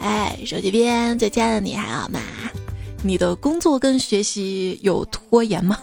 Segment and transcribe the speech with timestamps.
[0.00, 2.20] 哎，手机边最亲爱的你还好吗？
[3.02, 5.78] 你的工作跟学习有拖延吗？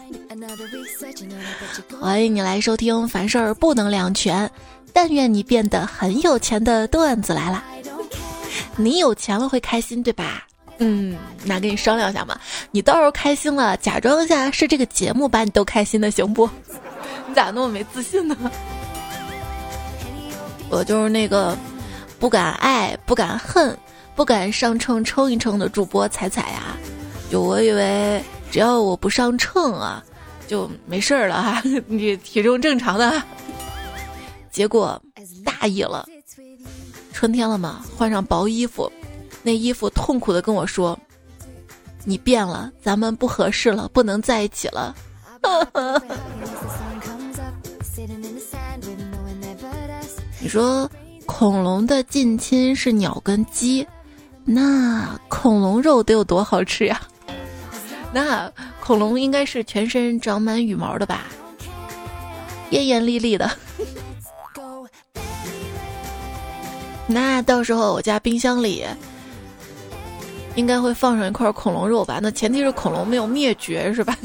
[1.99, 4.49] 欢迎你来收听，凡事不能两全，
[4.93, 7.63] 但愿你变得很有钱的段子来了。
[8.75, 10.45] 你有钱了会开心对吧？
[10.77, 12.39] 嗯，那跟你商量一下嘛，
[12.71, 16.49] 你到时候开心了，假装一下是这个节目把你逗开心的，行不？
[17.27, 18.35] 你咋那么没自信呢？
[20.69, 21.57] 我就是那个
[22.19, 23.77] 不敢爱、不敢恨、
[24.15, 26.77] 不敢上秤称一称的主播彩彩呀。
[27.31, 30.03] 就我以为只要我不上秤啊，
[30.47, 33.21] 就没事儿了哈， 你体重正常的。
[34.51, 35.01] 结果
[35.45, 36.07] 大意了，
[37.13, 38.91] 春天了嘛，换上薄衣服。
[39.43, 40.97] 那衣服痛苦的跟我说
[42.03, 44.95] ：“你变了，咱们不合适了，不能在一起了。”
[50.49, 50.89] 说
[51.25, 53.87] 恐龙的近亲是鸟跟鸡，
[54.43, 56.99] 那恐龙肉得有多好吃呀？
[58.11, 61.25] 那恐龙应该是全身长满羽毛的吧？
[62.71, 63.49] 艳艳丽丽的。
[67.05, 68.83] 那到时候我家冰箱里。
[70.55, 72.19] 应该会放上一块恐龙肉吧？
[72.21, 74.17] 那前提是恐龙没有灭绝，是吧？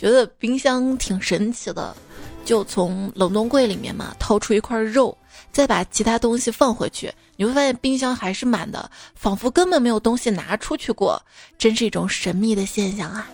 [0.00, 1.94] 觉得冰箱挺神奇的，
[2.42, 5.14] 就从冷冻柜里面嘛掏出一块肉，
[5.52, 11.20] 再把其他东西放回去，你会发现冰箱还是满的，仿佛根本没有东西拿出去过，
[11.58, 13.28] 真是一种神秘的现象啊！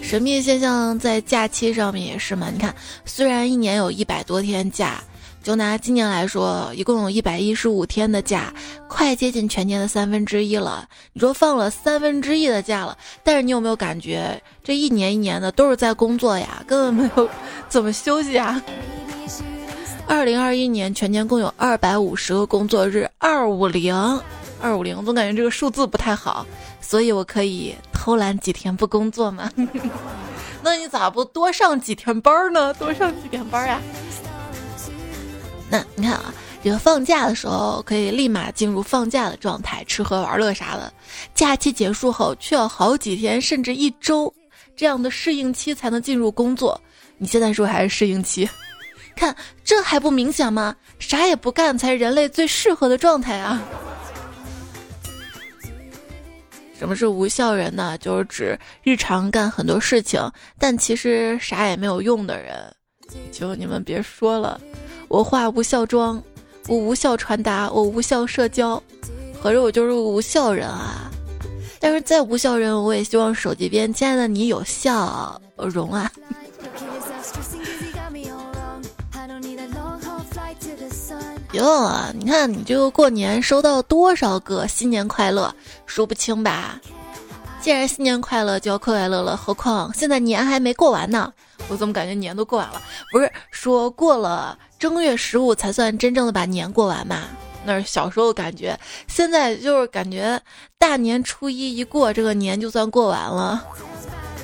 [0.00, 2.48] 神秘现象在假期上面也是嘛？
[2.50, 2.74] 你看，
[3.04, 5.04] 虽然一年有一百多天假。
[5.42, 8.52] 就拿今年来说，一共有一百一十五天的假，
[8.86, 10.86] 快接近全年的三分之一了。
[11.14, 17.28] 你说放了三分之一的假了，但是你有没有感觉这一年一年的都是在工作呀，根本没有
[17.68, 18.62] 怎么休息啊？
[20.06, 23.94] 二零二一年全年共有二百五十个工作日，二五零，
[24.60, 26.46] 二五零，总感觉这个数字不太好，
[26.80, 29.50] 所以我可以偷懒几天不工作吗？
[30.62, 32.74] 那你咋不多上几天班呢？
[32.74, 33.80] 多上几天班呀？
[35.70, 36.32] 那你看啊，
[36.64, 40.92] 这个放假的时候可以立马进入放假的状态，吃喝玩乐啥的。
[41.34, 44.32] 假期结束后，却要好几天甚至一周
[44.76, 46.80] 这样的适应期才能进入工作。
[47.18, 48.48] 你现在是不是还是适应期？
[49.14, 49.34] 看
[49.64, 50.74] 这还不明显吗？
[50.98, 53.60] 啥也不干才是人类最适合的状态啊！
[56.78, 57.98] 什么是无效人呢？
[57.98, 62.72] 就是指日常干很多事情，但其实啥也没有用的人。
[63.32, 64.60] 求你们别说了。
[65.08, 66.22] 我化无效妆，
[66.68, 68.82] 我无效传达，我无效社交，
[69.40, 71.10] 合着我就是无效人啊！
[71.80, 76.12] 但是再无效人，我也希望手机边亲爱的你有效容啊！
[81.52, 82.12] 哟啊！
[82.14, 85.54] 你看你这个过年收到多少个新年快乐，
[85.86, 86.78] 数不清吧？
[87.62, 91.32] 既然新年快乐就要快快乐乐，何况现在年还没过完呢？
[91.68, 92.82] 我怎么感觉年都过完了？
[93.10, 97.24] 不是说过了正月十五才算真正的把年过完嘛？
[97.64, 98.78] 那是小时候感觉，
[99.08, 100.40] 现在就是感觉
[100.78, 103.66] 大年初一一过，这个年就算过完了。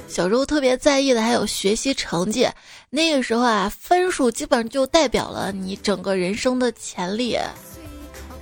[0.09, 2.49] 小时候特别在意的还有学习成绩，
[2.91, 7.39] 那个时候啊，分数基本上就代表了你整个人生的潜力。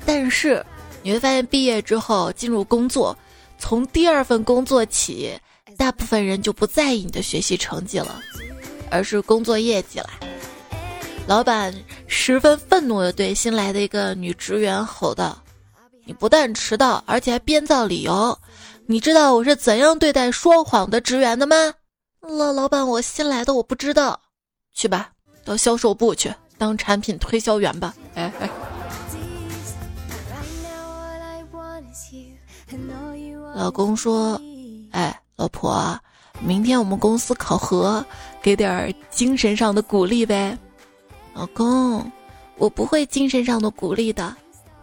[0.04, 0.64] 但是
[1.02, 3.16] 你会发现，毕业之后进入工作，
[3.58, 5.32] 从第二份工作起，
[5.76, 8.20] 大部分人就不在意你的学习成绩了。
[8.91, 10.10] 而是工作业绩了。
[11.27, 11.72] 老板
[12.09, 15.38] 十分愤怒地对新来的一个女职员吼道
[16.05, 18.37] ：“你不但迟到，而且还编造理由。
[18.87, 21.56] 你知道我是怎样对待说谎的职员的吗？”
[22.21, 24.21] 老老板，我新来的，我不知道。
[24.75, 25.11] 去吧，
[25.44, 27.94] 到销售部去当产品推销员吧。
[28.15, 28.50] 哎哎。
[33.55, 34.41] 老公说
[34.91, 35.99] ：“哎，老婆。”
[36.41, 38.05] 明天我们公司考核，
[38.43, 40.58] 给点精神上的鼓励呗。
[41.34, 42.11] 老公，
[42.56, 44.34] 我不会精神上的鼓励的，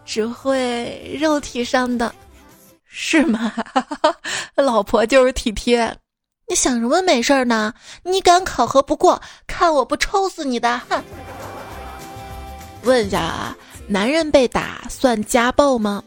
[0.03, 2.13] 只会肉体上的，
[2.85, 3.53] 是吗？
[4.55, 5.95] 老婆就是体贴。
[6.47, 7.71] 你想什么美事儿呢？
[8.03, 10.81] 你敢考核不过，看我不抽死你的！
[10.89, 11.03] 哼。
[12.83, 13.55] 问一下啊，
[13.87, 16.03] 男人被打算家暴吗？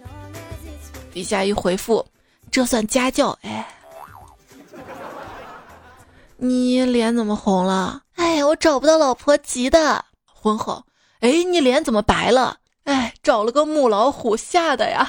[1.13, 2.05] 底下一回复，
[2.51, 3.39] 这算家教。
[3.43, 3.69] 哎。
[6.37, 8.03] 你脸怎么红了？
[8.17, 10.05] 哎呀，我找不到老婆，急的。
[10.43, 10.83] 婚后，
[11.21, 12.57] 哎，你脸怎么白了？
[12.85, 15.09] 哎，找了个母老虎，吓的呀。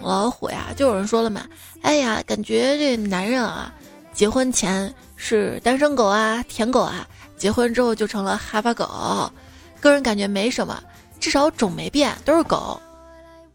[0.00, 1.42] 母老虎呀，就有人说了嘛，
[1.82, 3.74] 哎呀，感觉这男人啊，
[4.12, 7.04] 结婚前是单身狗啊，舔狗啊，
[7.36, 8.88] 结婚之后就成了哈巴狗。
[9.80, 10.80] 个人感觉没什么，
[11.18, 12.80] 至少种没变，都是狗。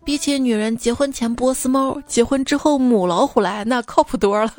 [0.04, 4.52] 比起女人结婚前波斯猫，结婚之后母老虎来，那靠谱多了。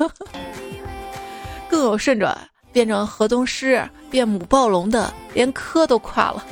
[1.69, 2.35] 更有甚者，
[2.77, 6.45] 变成河东狮、变母暴龙的，连科都跨了。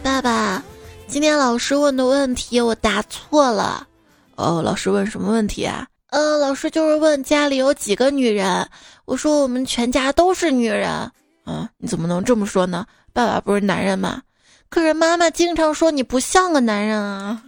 [0.00, 0.62] 爸爸，
[1.08, 3.84] 今天老师问的问题我答错了。
[4.36, 5.88] 哦，老师问什么问题啊？
[6.10, 8.64] 呃，老师就是问家里有几个女人。
[9.06, 10.88] 我说我们全家都是女人。
[11.46, 12.86] 嗯，你怎么能这么说呢？
[13.12, 14.22] 爸爸不是男人吗？
[14.68, 17.42] 可是妈妈经常说你不像个男人啊。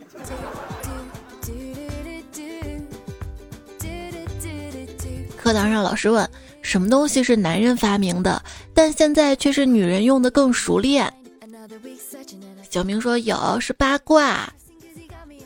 [5.40, 6.28] 课堂上老师问
[6.60, 8.42] 什么东西是男人发明的，
[8.74, 11.10] 但现在却是女人用的更熟练。
[12.68, 14.52] 小明说有是八卦。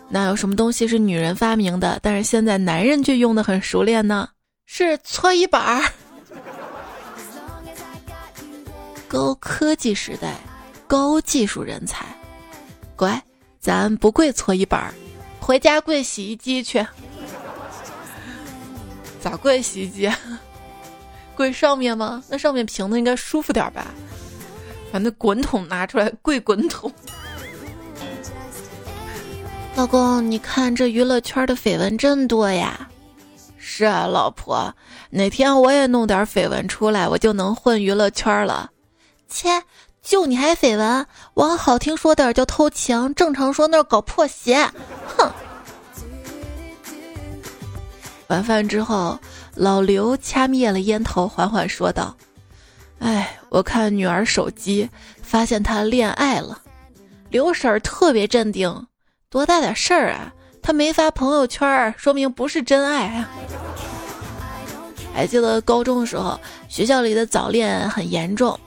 [0.08, 4.28] 那有什么东西是女人发明的，但是现在男人却用的很熟练呢？
[4.66, 5.84] 是搓衣板儿。
[9.06, 10.34] 高科技时代。
[10.88, 12.04] 高技术人才，
[12.94, 13.22] 乖，
[13.58, 14.92] 咱不跪搓衣板儿，
[15.40, 16.86] 回家跪洗衣机去。
[19.22, 20.10] 咋跪洗衣机？
[21.36, 22.22] 跪上面吗？
[22.28, 23.86] 那上面平的应该舒服点吧？
[24.92, 26.92] 把那滚筒拿出来跪滚筒。
[29.74, 32.88] 老公，你看这娱乐圈的绯闻真多呀。
[33.56, 34.74] 是啊，老婆，
[35.10, 38.70] 哪天我也弄点绯闻出来，我就能混娱乐圈了。
[39.28, 39.62] 切。
[40.02, 44.68] 就你还绯闻，往好听说点叫偷情，正常说那搞破鞋。
[45.16, 45.30] 哼！
[48.32, 49.18] 晚饭之后，
[49.54, 52.16] 老刘掐灭了烟头，缓缓说道
[52.98, 54.88] ：“哎，我看女儿手机，
[55.20, 56.58] 发现她恋爱了。”
[57.28, 58.86] 刘婶儿特别镇定
[59.28, 60.32] ：“多大点事儿啊？
[60.62, 63.28] 她没发朋友圈，说明不是真爱啊。”
[65.12, 66.40] 还记得高中的时候，
[66.70, 68.58] 学校里的早恋很严重。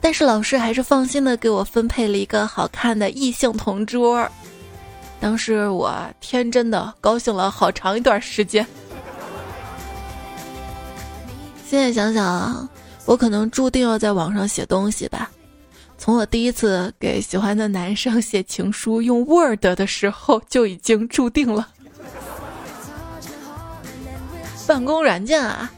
[0.00, 4.24] 但是老师还是放心的给我分配了一个好看的异性同桌，
[5.18, 8.64] 当时我天真的高兴了好长一段时间。
[11.68, 12.66] 现在想想，
[13.04, 15.30] 我可能注定要在网上写东西吧。
[15.98, 21.68] 从我第一次给喜欢的男生写情书用 Word 的时候，就已经注定了。
[24.66, 25.70] 办公软件啊，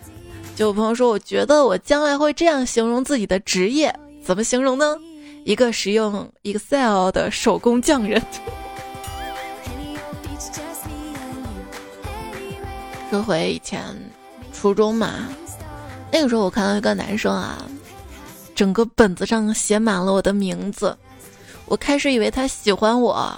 [0.54, 3.92] 就有朋友说，我觉得我将来会这样形容自己的职业。
[4.24, 4.96] 怎么形容呢？
[5.44, 8.22] 一个使用 Excel 的手工匠人。
[13.10, 13.82] 说回以前
[14.52, 15.28] 初中嘛，
[16.12, 17.64] 那个时候我看到一个男生啊，
[18.54, 20.96] 整个本子上写满了我的名字。
[21.66, 23.32] 我开始以为他喜欢我，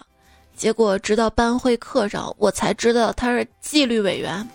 [0.56, 4.48] 结果直到班会课上，我才知道他是纪律委员。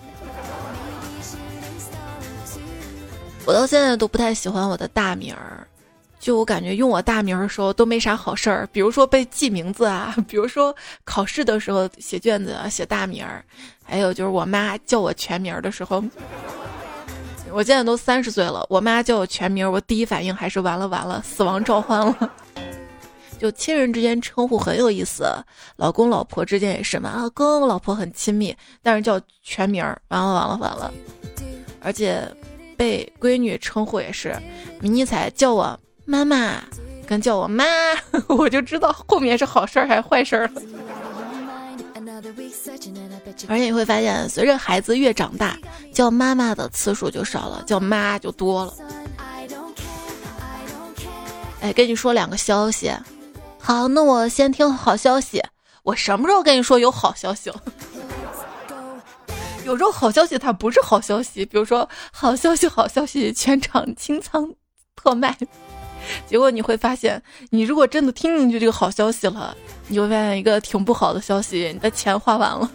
[3.46, 5.66] 我到现在都不太喜欢我的大名儿。
[6.20, 10.76] 就我感觉用我大名的时候都没啥好事儿，比如说被记名字啊， 比如说
[11.06, 13.46] 考试的时候写卷子写大名儿，
[13.84, 16.04] 还有就是我妈叫我全名儿的时候，
[17.52, 22.32] 我现在都三十岁了，我妈叫我全名，我第一反应还是完了完了，死亡召唤了。
[23.40, 25.26] 就亲人之间称呼很有意思，
[25.76, 30.94] 老公老婆之间也是嘛，跟老婆很亲密，但是叫全名，完了完了完了。
[31.80, 32.22] 而且
[32.76, 34.36] 被闺女称呼也是，
[34.82, 35.80] 迷你彩叫我。
[36.10, 36.64] 妈妈，
[37.06, 37.66] 跟叫我妈，
[38.30, 40.62] 我就知道后面是好事儿还是坏事儿了。
[43.48, 45.58] 而且你会发现，随着孩子越长大，
[45.94, 48.74] 叫妈妈的次数就少了，叫妈就多了。
[51.62, 52.92] 哎，跟你说两个消息。
[53.60, 55.44] 好，那我先听好消息。
[55.84, 57.62] 我什么时候跟你说有好消息了？
[59.66, 64.50] 有时候好消息它不是好消息，比如说好消息，好消息，全场清仓
[64.96, 65.36] 特卖。
[66.26, 69.56] 结果你会发现，你如果真的听进去这个好消息了，
[69.88, 72.72] 你会发现一个挺不好的消息，你的钱花完了。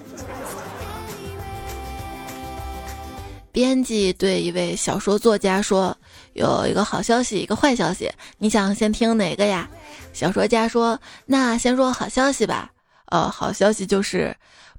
[3.53, 5.97] 编辑对一位小说作家说
[6.33, 9.69] ：“有一个好消息，一个坏消息，你想先听哪个呀？”
[10.15, 12.71] 小说家说：“那先说好消息吧。
[13.07, 14.35] 呃，好消息就是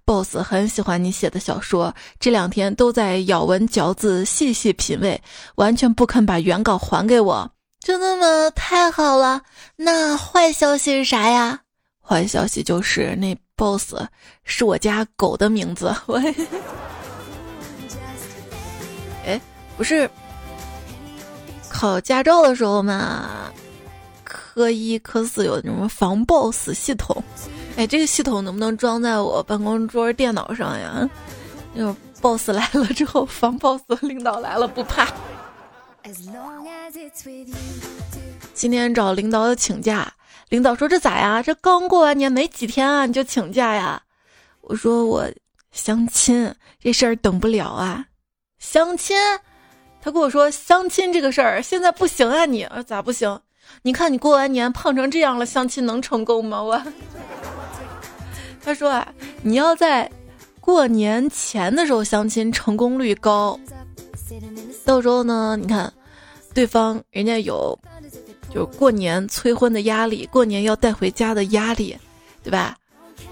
[0.06, 5.22] ，boss 很喜欢你写的小说，这两天都在咬文嚼字，细细品味，
[5.56, 8.50] 完全不肯把原稿还给我。”真的吗？
[8.56, 9.44] 太好了！
[9.76, 11.60] 那坏消息是啥呀？
[12.02, 13.94] 坏消息就是那 boss
[14.44, 15.94] 是我家狗的名字。
[16.08, 16.36] 喂，
[19.84, 20.10] 不是
[21.70, 23.52] 考驾照的时候嘛，
[24.24, 27.22] 科一、科四有什么防 boss 系统？
[27.76, 31.06] 哎，这个系统能不能装在我办公桌电脑上呀？
[31.76, 35.06] 就 boss 来了之后防 boss，领导来了不怕。
[38.54, 40.10] 今天找领导请假，
[40.48, 41.44] 领导说这咋呀？
[41.44, 44.02] 这刚过完年没几天啊，你就请假呀？
[44.62, 45.30] 我说我
[45.74, 48.06] 相亲这事儿等不了啊，
[48.60, 49.18] 相亲。
[50.04, 53.40] 他跟我说相亲这个事儿现在不行啊，你啊咋不行？
[53.84, 56.62] 你看你过完年胖成这样了，相亲能成功吗？
[56.62, 56.82] 我。
[58.62, 59.08] 他说啊，
[59.44, 60.12] 你要在
[60.60, 63.58] 过年前的时候相亲，成功率高。
[64.84, 65.92] 到时候呢，你看，
[66.54, 67.80] 对方人家有，
[68.54, 71.98] 就过年催婚的压力，过年要带回家的压力，
[72.44, 72.76] 对吧？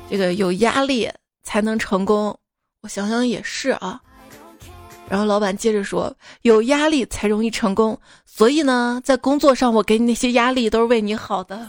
[0.10, 1.12] 这个有压力
[1.44, 2.34] 才能成功。
[2.82, 4.00] 我想想也是啊。
[5.12, 11.68] 然后老板接着说：“有压力才容易成功，所以呢，在工作上我给你那些压力都是为你好的。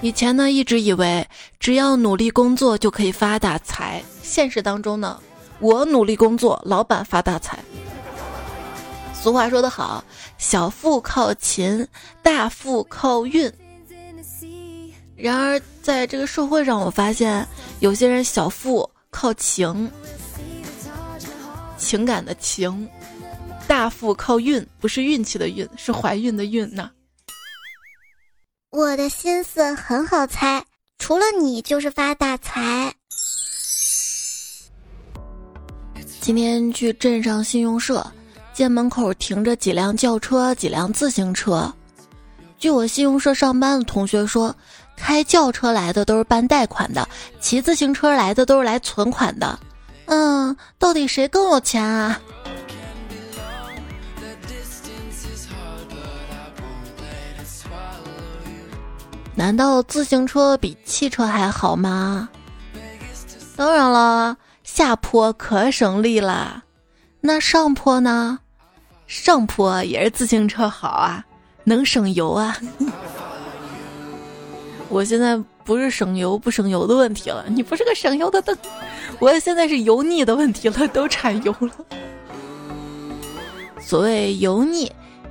[0.00, 1.28] 以前呢，一直以为
[1.58, 4.02] 只要努力工作就可以发大财。
[4.22, 5.20] 现实当中呢，
[5.58, 7.58] 我努力工作，老板发大财。
[9.12, 10.02] 俗话说得好，
[10.38, 11.86] 小富靠勤，
[12.22, 13.52] 大富靠运。
[15.16, 17.46] 然而在这个社会上，我发现
[17.80, 19.92] 有些人小富靠情。”
[21.80, 22.88] 情感的情，
[23.66, 26.90] 大富靠运，不是运气的运，是怀孕的孕呢。
[28.70, 30.64] 我的心思很好猜，
[30.98, 32.94] 除了你就是发大财。
[36.20, 38.06] 今天去镇上信用社，
[38.52, 41.72] 见门口停着几辆轿车，几辆自行车。
[42.58, 44.54] 据我信用社上班的同学说，
[44.94, 47.08] 开轿车来的都是办贷款的，
[47.40, 49.58] 骑自行车来的都是来存款的。
[50.12, 52.20] 嗯，到底谁更有钱啊？
[59.36, 62.28] 难道自行车比汽车还好吗？
[63.56, 66.64] 当然了，下坡可省力了。
[67.20, 68.40] 那上坡呢？
[69.06, 71.24] 上坡也是自行车好啊，
[71.62, 72.56] 能省油啊。
[74.90, 78.58] 我现在不是省油不省油的问题了，你不是个省油的灯。
[79.20, 81.70] 我现在是油腻的问题了，都产油了。
[83.80, 84.90] 所谓油腻，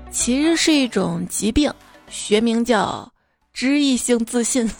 [0.09, 1.69] 其实是一种疾病，
[2.07, 3.11] 学名叫
[3.51, 4.71] 脂溢性自信。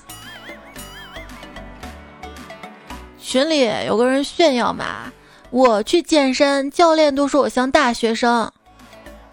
[3.21, 5.11] 群里有个人炫耀嘛，
[5.49, 8.49] 我去健身，教练都说我像大学生。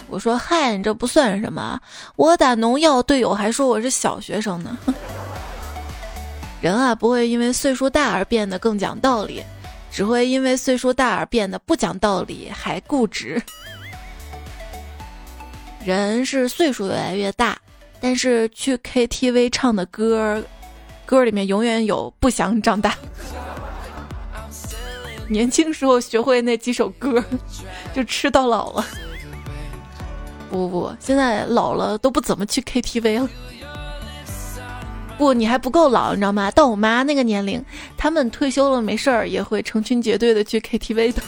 [0.09, 1.79] 我说嗨，你这不算什么，
[2.17, 4.77] 我打农药，队友还说我是小学生呢。
[6.67, 9.41] 人啊，不会因为岁数大而变得更讲道理。
[9.89, 13.41] 只会因为岁数大而变得不讲道理，还固执。
[15.85, 17.57] 人是岁数越来越大，
[18.01, 20.43] 但是去 KTV 唱的歌，
[21.05, 22.97] 歌里面永远有不想长大。
[25.31, 27.25] 年轻时候学会那几首歌，
[27.95, 28.85] 就吃到老了。
[30.51, 33.31] 不不不，现在老了都不怎么去 KTV 了。
[35.19, 36.51] 不，你还不够老，你知道吗？
[36.51, 37.65] 到我妈那个年龄，
[37.97, 41.23] 他们退休了没事儿也会成群结队的去 KTV 的。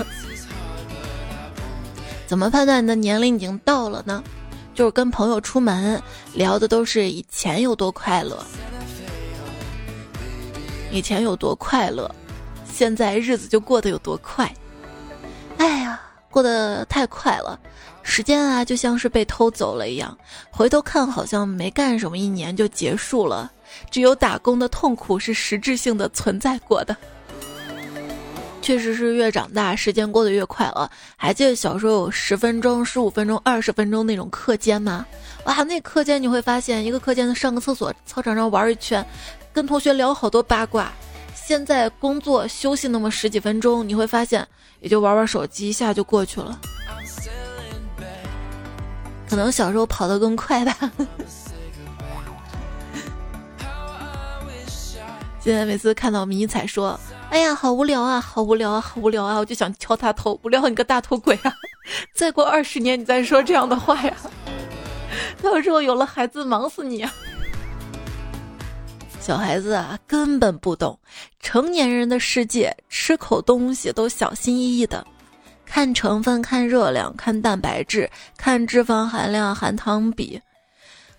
[2.27, 4.23] 怎么判断你的年龄已经到了呢？
[4.75, 6.01] 就是跟朋友出门
[6.35, 8.45] 聊的都是以前有多快乐，
[10.93, 12.15] 以前有多快乐，
[12.71, 14.53] 现在日子就过得有多快。
[16.39, 17.59] 过得太快了，
[18.05, 20.17] 时间啊就像是被偷走了一样，
[20.53, 23.51] 回头看好像没干什么，一年就结束了。
[23.91, 26.97] 只有打工的痛苦是实质性的存在过的，
[28.63, 30.89] 确实是越长大时间过得越快了。
[31.17, 35.05] 还记得小时候有十分钟、十五分钟、二十分钟那种课间吗？
[35.43, 39.05] 哇，那课间你会发现一个课间上个厕所，操场上玩一圈，
[39.53, 40.93] 跟同学聊好多八卦。
[41.35, 44.47] 现在工作休息那么十几分钟，你会发现
[44.81, 46.59] 也就玩玩手机，一下就过去了。
[49.29, 50.75] 可能小时候跑得更快吧。
[55.41, 56.99] 现在每次看到迷彩说
[57.31, 61.55] ：“哎呀，好无聊啊，好无聊啊，好无聊啊！”我就想敲他头，无聊你个大头鬼啊！
[62.13, 64.15] 再过二十年你再说这样的话呀，
[65.43, 67.15] 到时候有了孩子忙死你啊！
[69.29, 70.99] 小孩子啊，根本不懂
[71.39, 75.07] 成年人的世界，吃口东西都小心翼翼的，
[75.67, 78.09] 看成分、看热量、看蛋白质、
[78.39, 80.41] 看脂肪含量、含糖比。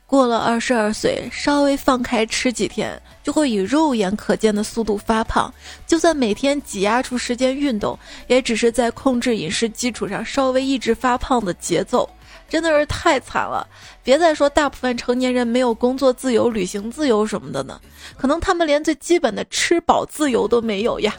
[0.07, 5.53] 过了二十二岁，稍微放开吃几天，就会以肉眼可见的速度发胖。
[5.85, 12.09] 就算每天挤压出时间运动，也只是在控制饮食基础上稍微抑制发胖的节奏，
[12.49, 13.65] 真的是太惨了。
[14.03, 17.79] 别再说大部分成年人没有工作自由、旅行自由什么的呢，
[18.17, 21.13] 可能他们连最基本的吃饱自由都没有呀。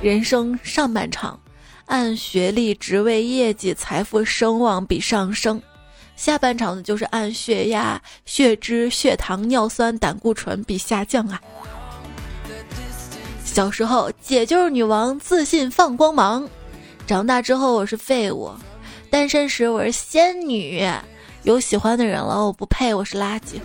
[0.00, 1.38] 人生上半场，
[1.86, 5.58] 按学历、职位、业绩、财富、声望比上升；
[6.16, 11.40] 下半场呢，就是按血压、血脂、血糖、尿酸、胆固醇比下降啊。
[13.44, 16.46] 小时候，姐就是女王，自信放光芒；
[17.06, 18.50] 长大之后，我是废物；
[19.10, 20.86] 单身时，我是仙女；
[21.42, 23.58] 有喜欢的人了，我不配，我是垃圾。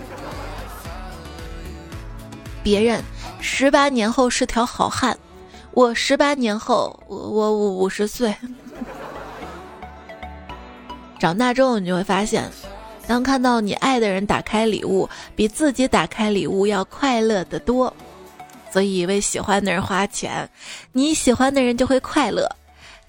[2.63, 3.03] 别人
[3.41, 5.17] 十八年后是条好汉，
[5.71, 8.33] 我十八年后，我我五十岁。
[11.19, 12.49] 长大之后，你就会发现，
[13.05, 17.93] 当看到你爱的人打开礼物，比自己打开礼物要快乐的多。
[18.71, 20.49] 所以为喜欢的人花钱，
[20.93, 22.49] 你喜欢的人就会快乐。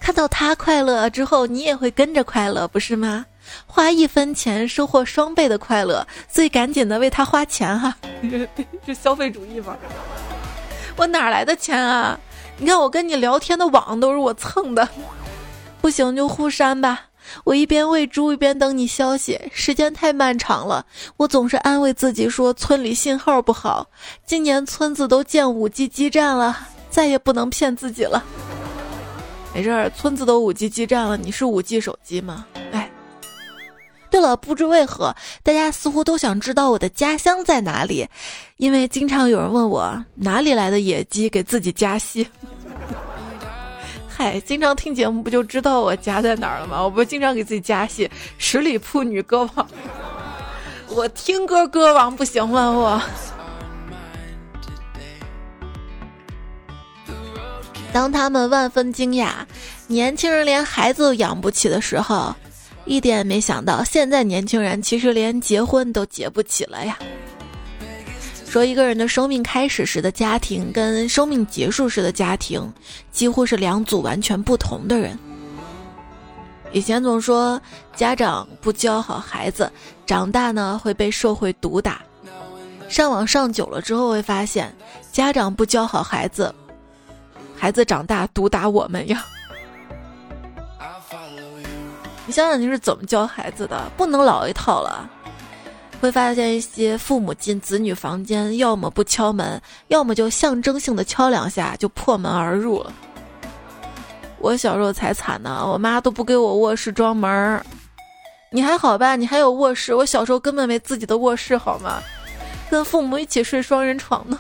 [0.05, 3.25] 看到他快乐之后，你也会跟着快乐，不是吗？
[3.65, 7.97] 花一分钱收获双倍的快乐，所以赶紧的为他花钱哈！
[8.85, 9.75] 这消费主义吗？
[10.97, 12.21] 我哪来的钱啊？
[12.59, 14.87] 你看我跟你聊天的网都是我蹭的，
[15.81, 17.05] 不行就互删吧。
[17.45, 20.85] 我一边喂猪一边等你消息，时间太漫长了。
[21.17, 23.87] 我总是安慰自己说村里信号不好，
[24.27, 26.55] 今年村子都建五 G 基站了，
[26.91, 28.23] 再也不能骗自己了。
[29.55, 32.45] 没事儿，村子都五 G 基站了，你是五 G 手机吗？
[32.73, 32.91] 哎，
[34.11, 38.09] 对了，不知为何，大家似乎都想知道我的家乡在哪里，
[38.57, 42.27] 因为经常有人问我哪里来的野鸡给自己加戏。
[44.09, 46.83] 嗨，经常听节目不就知道我家在哪儿了吗？
[46.83, 49.69] 我不经常给自己加戏，十里铺女歌王，
[50.91, 52.73] 我听歌歌王不行吗？
[52.73, 53.01] 我。
[57.95, 59.35] 当他们万分惊讶，
[59.87, 62.35] 年轻人连孩子都养不起的时候，
[62.87, 66.99] 一点也没想到，现在年轻人其实连结婚都结不起了呀。
[68.49, 72.69] 说一个人的生命开始时的家庭跟生命结束时的家庭，
[73.13, 75.17] 几乎是两组完全不同的人。
[76.73, 77.63] 以前总说
[77.95, 79.71] 家长不教好孩子，
[80.05, 82.03] 长大呢会被社会毒打。
[82.89, 84.75] 上网上久了之后会发现，
[85.13, 86.53] 家长不教好孩子，
[87.65, 89.25] 孩子长大毒打我们呀。
[92.27, 93.91] 你想想你是怎么教孩子的？
[93.97, 95.09] 不能老一套了。
[95.99, 102.93] 会发现一些父母进子女房间，要么不敲门，要么就象征性的敲两下就破门而入了。
[104.39, 107.65] 我小时候才惨呢，我妈都不给我卧室装门儿。
[108.51, 109.17] 你还好吧？
[109.17, 112.03] 你还有卧室，我小时候根本没自己的卧室，好吗？
[112.69, 114.39] 跟父母一起睡双人床呢。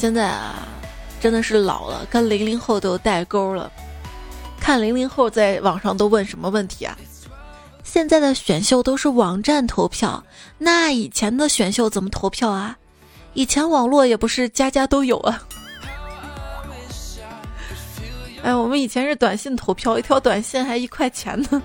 [0.00, 0.66] 现在啊，
[1.20, 3.70] 真的是老了，跟零零后都有代沟了。
[4.58, 6.96] 看零零后在网上都问什么问题啊？
[7.84, 10.24] 现在的选秀都是网站投票，
[10.56, 12.74] 那以前的选秀怎么投票啊？
[13.34, 15.42] 以前网络也不是家家都有啊。
[18.42, 21.62] 哎，我们以前是短信投票，一条短信还一块钱呢。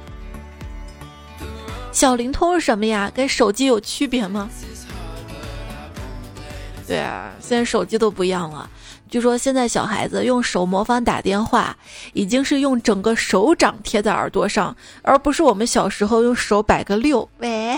[1.94, 3.10] 小灵通是什么呀？
[3.16, 4.50] 跟手机有区别吗？
[6.88, 8.70] 对啊，现在手机都不一样了。
[9.10, 11.76] 据说现在小孩子用手模仿打电话，
[12.14, 17.28] 已经是用整个手掌贴在耳朵上，而不是我们小时候用手摆个六。
[17.38, 17.78] 喂，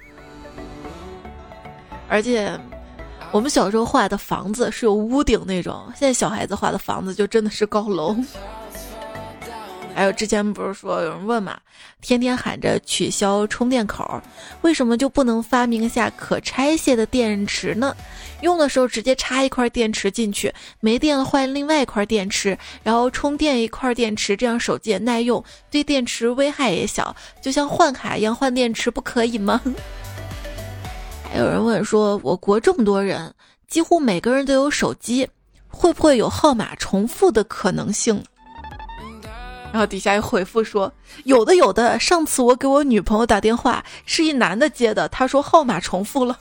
[2.08, 2.58] 而且
[3.30, 8.16] 我们小时候画的房子是有屋顶那种，现在小孩子画的房子就真的是高楼。
[9.94, 11.58] 还有之前不是说有人问嘛，
[12.00, 14.20] 天天喊着取消充电口，
[14.62, 17.94] 为什么就不能发明下可拆卸的电池呢？
[18.40, 29.60] 用的时候直接插一块电池进去，没电了换另外一块电池，然后充电一块电池，这样手机也耐用，对电池危害也小，就像换卡一样换电池，不可以吗？
[31.30, 33.34] 还有人问说，我国这么多人，
[33.68, 35.28] 几乎每个人都有手机，
[35.68, 38.24] 会不会有号码重复的可能性？
[39.72, 40.92] 然后底下又回复说，
[41.24, 46.38] 有的有的，上次我给我女朋友打电话，是一男的接的，他说号码重复了。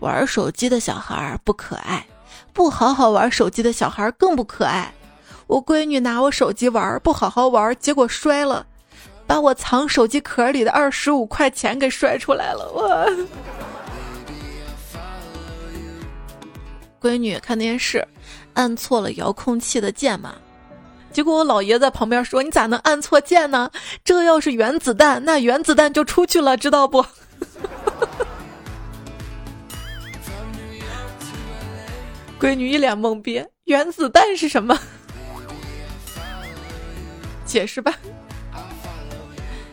[0.00, 2.06] 玩手机的小孩不可爱，
[2.52, 4.92] 不好好玩手机的小孩更不可爱。
[5.46, 8.66] 我闺女拿我手机玩，不好好玩，结果摔了，
[9.26, 12.70] 把我藏手机壳里的二十五块钱给摔出来了。
[12.74, 13.06] 我
[17.04, 18.02] 闺女看电视，
[18.54, 20.36] 按错了遥控器的键嘛，
[21.12, 23.70] 结果我姥爷在旁边说：“你咋能按错键呢？
[24.02, 27.04] 这要是原子弹，那原子弹就出去了，知道不？”
[32.40, 34.78] 闺女一脸懵逼，原子弹是什么？
[37.44, 37.94] 解释吧。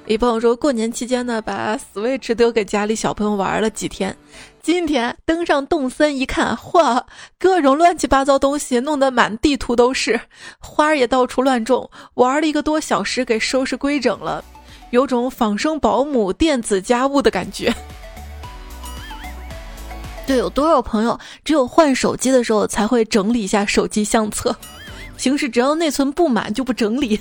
[0.08, 4.14] 一朋友说过年期间呢，把 Switch 丢给家里小朋友玩了几天，
[4.64, 7.04] 今天登上动森一看，嚯，
[7.40, 10.22] 各种乱七八糟东西弄得满地图都是，
[10.60, 14.44] 花儿也到处乱种，玩了一个多小时给收拾规整了，
[14.92, 17.74] 有种仿生保姆电子家务的感觉。
[20.28, 24.56] 对，有多少朋友只有换手机的时候才会整理一下手机相册，
[25.18, 27.20] 平时只要内存不满就不整理。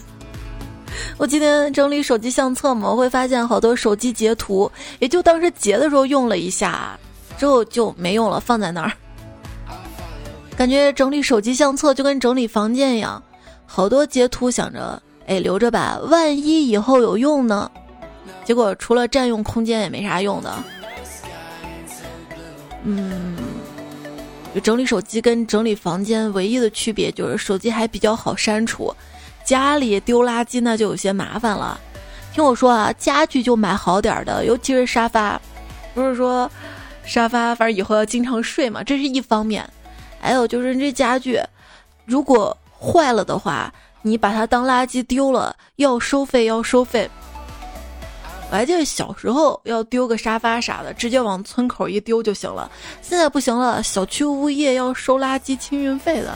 [1.16, 6.98] 我今天整理手机相册嘛，我会发现好多手机截图，也就当时截的时候用了一下，
[7.40, 8.92] 之后就没用了，放在那儿。
[10.54, 13.22] 感觉整理手机相册就跟整理房间一样，
[13.64, 17.70] 好多截图想着，哎，留着吧，万一以后有用呢？
[18.44, 20.54] 结果除了占用空间也没啥用的。
[22.84, 23.38] 嗯，
[24.62, 28.94] 整理手机跟整理房间唯一的区别就是手机还比较好删除，
[29.46, 31.80] 家里丢垃圾那就有些麻烦了。
[32.34, 35.40] 听我说啊，家具就买好点的，尤其是沙发，
[35.94, 36.50] 不是说
[37.04, 39.68] 沙发反正以后要经常睡嘛，这是一方面。
[40.20, 41.40] 还有就是这家具
[42.04, 47.10] 如果坏了的话，你把它当垃圾丢了要收费，要收费。
[48.50, 52.70] 我还记得小时候要丢个沙发啥的，直接往村口一丢就行了。
[53.00, 56.34] 现在不行了，小区物业要收垃圾清运费的。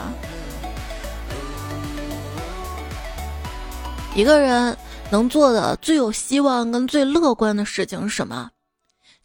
[4.15, 4.77] 一个人
[5.11, 8.49] 能做的最有希望跟最乐观的事情是什么？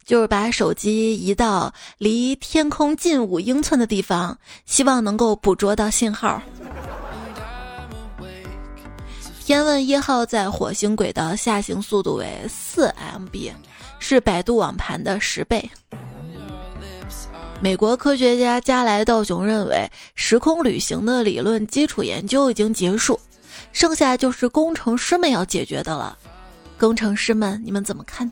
[0.04, 4.36] 就是把手机移到离天空近五英寸的地方，
[4.66, 6.42] 希望能够捕捉到信号。
[9.44, 13.52] 天问一号在火星轨道下行速度为四 MB，
[13.98, 15.68] 是百度网盘的十倍。
[17.60, 23.18] 美国科学家加莱道雄认为，时空旅行的理论基础研究已经结束，
[23.72, 26.16] 剩下就是工程师们要解决的了。
[26.78, 28.30] 工程师们，你们怎么看？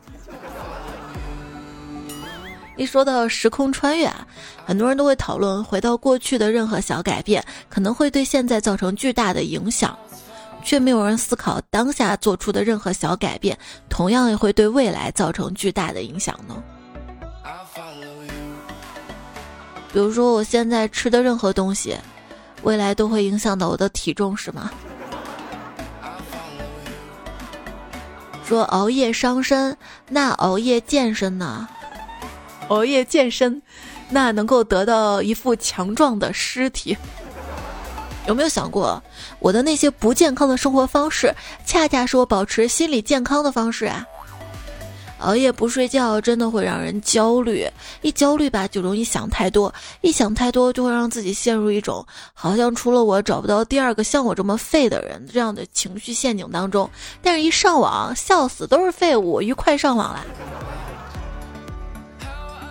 [2.79, 4.27] 一说到时空穿越啊，
[4.65, 9.99] 很多人都会讨论，回到过去的任何小改变，可能会对现在造成巨大的影响。
[10.65, 13.57] 却没有人思考当下做出的任何小改变，
[13.89, 16.63] 同样也会对未来造成巨大的影响呢。
[19.93, 21.97] 比如说，我现在吃的任何东西，
[22.63, 24.71] 未来都会影响到我的体重，是吗？
[28.45, 29.77] 说熬夜伤身，
[30.09, 31.69] 那熬夜健身呢？
[32.69, 33.61] 熬夜健身，
[34.09, 36.97] 那能够得到一副强壮的尸体。
[38.27, 39.03] 有没有想过，
[39.39, 44.07] 我的那些不健康的生活方式，恰恰是我保持心理健康的方式啊！
[45.21, 47.67] 熬夜不睡觉真的会让人焦虑，
[48.03, 56.89] 一焦虑吧就容易想太多，一想太多就会让自己陷入一种好像除了我找不到第二个像我这么废的人这样的情绪陷阱当中。
[57.21, 60.25] 但是，一上网笑死，都是废物，愉快上网啦！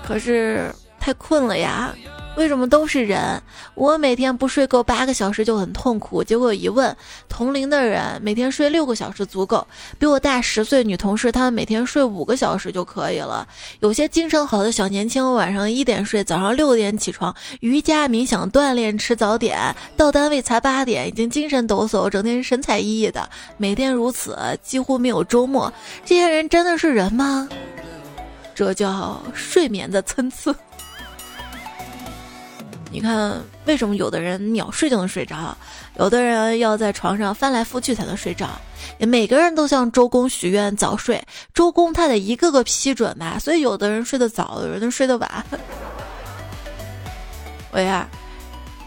[0.08, 1.94] 可是太困了呀。
[2.38, 3.42] 为什么都是人？
[3.74, 6.24] 我每天不睡够八个小时就很痛苦。
[6.24, 6.96] 结果一问，
[7.28, 9.66] 同龄的人每天睡六个小时足够。
[9.98, 13.48] 比我大十岁女同事，她们每天睡五个小时就可以了。
[13.80, 25.74] 有些精神好的小年轻，晚上一点睡，早上六点起床，瑜伽、冥想、锻炼、吃早点，到单位才八点，已经精神抖擞，整天神采奕奕的，每天如此，几乎没有周末。
[26.06, 27.50] 这些人真的是人吗？
[28.58, 30.56] 这叫睡眠的参差。
[32.90, 35.56] 你看，为什么有的人秒睡就能睡着，
[36.00, 38.50] 有的人要在床上翻来覆去才能睡着？
[38.98, 45.46] 每个人都向周公许愿早睡，周公他得一个个批准吧，所以有的人睡得早，有人睡得晚。
[47.70, 48.10] 我呀，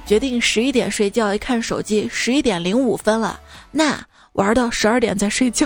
[0.04, 3.38] 决定十一点睡觉，一看手机十一点零五分了，
[3.70, 5.64] 那玩到十二点再睡觉，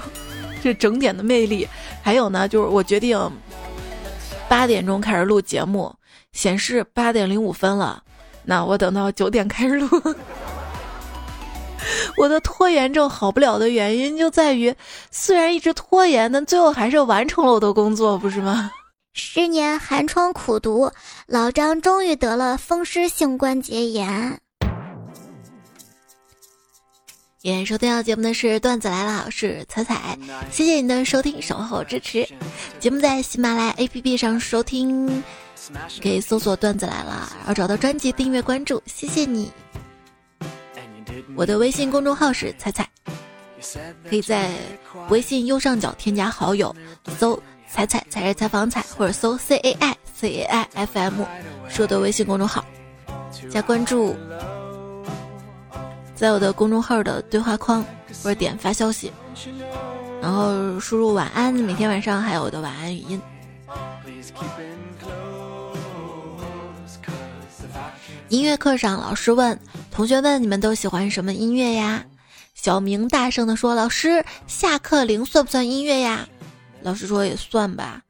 [0.63, 1.67] 这整点的魅力。
[2.03, 3.19] 还有呢，就是我决定
[4.49, 5.95] 八点钟开始录节目，
[6.33, 8.03] 显示八点零五分了。
[8.45, 9.89] 那我等到九点开始录。
[12.17, 14.75] 我的拖延症好不了的原因就在于，
[15.11, 18.71] 虽然一直拖延，但最后还是完成了我的工作，不是吗？
[19.13, 20.91] 十年寒窗苦读，
[21.27, 24.41] 老张终于得了风湿性关节炎。
[27.45, 30.19] 演收听到节目的是段子来了，我是彩彩，
[30.51, 32.27] 谢谢你的收听，守候支持。
[32.81, 35.23] 节目在喜马拉雅 APP 上收听。
[36.03, 39.53] 可以搜索“段子来了”，然后找到专辑订阅关注，谢谢你。
[41.37, 42.89] 我的微信公众号是彩彩，
[44.09, 44.51] 可以在
[45.11, 46.75] 微信右上角添加好友，
[47.19, 51.27] 搜“彩彩才是采访彩”或者搜 “c a i c a i f m”，
[51.69, 52.65] 是我的微信公众号，
[53.51, 54.17] 加关注，
[56.15, 57.85] 在我的公众号的对话框
[58.23, 59.13] 或者点发消息，
[60.23, 63.21] 然后输入晚安，每天晚上还有我的晚安语音。
[68.29, 69.59] 音乐课上，老师问
[69.91, 72.05] 同学们：“你们都喜欢什么音乐呀？”
[72.55, 76.27] 小明大声地说：“老师，下课铃算不算音乐呀？”
[76.83, 78.01] 老师说：“也算吧。”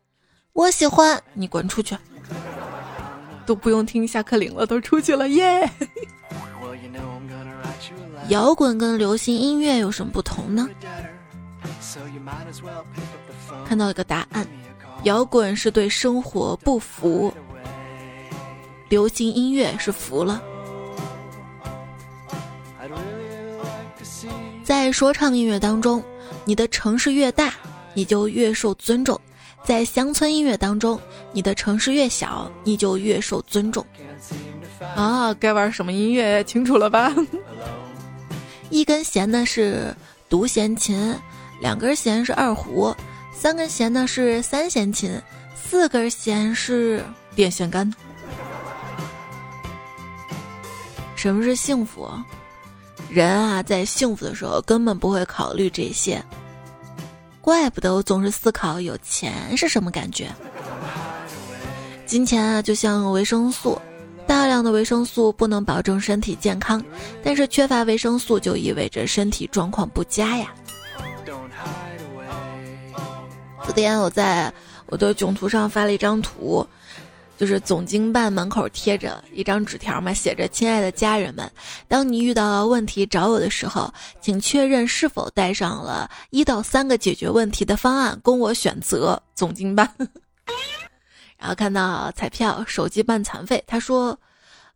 [0.53, 1.97] 我喜欢你滚出去，
[3.45, 5.69] 都不用听下课铃了，都出去了耶。
[8.29, 10.69] 摇滚跟流行音乐有什么不同呢？
[13.67, 14.47] 看到一个答案：
[15.05, 17.33] 摇滚是对生活不服，
[18.89, 20.43] 流行音乐是服了。
[24.63, 26.03] 在说唱音乐当中，
[26.45, 27.53] 你的城市越大，
[27.93, 29.21] 你就越受尊重。
[29.63, 31.01] 在乡村音乐当中，
[31.33, 33.85] 你的城市越小，你就越受尊重。
[34.95, 37.15] 啊，该玩什么音乐清楚了吧？
[38.75, 39.95] 一根弦呢是
[40.29, 41.17] 独弦琴，
[41.61, 42.93] 两根弦是二胡，
[43.33, 45.17] 三根弦呢是三弦琴，
[45.55, 47.01] 四根弦是
[47.37, 47.89] 电线杆。
[51.15, 52.11] 什么是幸福？
[53.09, 56.21] 人啊，在幸福的时候根本不会考虑这些。
[57.41, 60.29] 怪不得我总是思考有钱是什么感觉。
[62.07, 63.81] 金钱啊，就像维生素，
[64.27, 66.83] 大量的维生素不能保证身体健康，
[67.23, 70.53] 但是缺乏维生素就意味着身体状况不佳呀。
[73.65, 74.53] 昨天我在
[74.87, 76.67] 我的囧图上发了一张图。
[77.37, 81.51] 就是总经办门口贴着一张纸条嘛，写着：“亲爱的家人们，
[81.89, 89.93] 当你遇到问题找我的时候，请确认是否带上了一到三个解决问题的方案供我选择。”总经办。
[91.45, 94.19] 然后看到彩票手机办残废，他说：“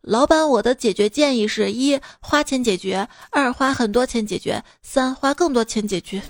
[0.01, 6.21] 老板，我的解决建议是一花钱解决，二花很多钱解决，三花更多钱解决。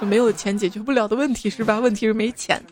[0.00, 1.78] 没有钱解决不了的问题是吧？
[1.78, 2.64] 问题是没钱。”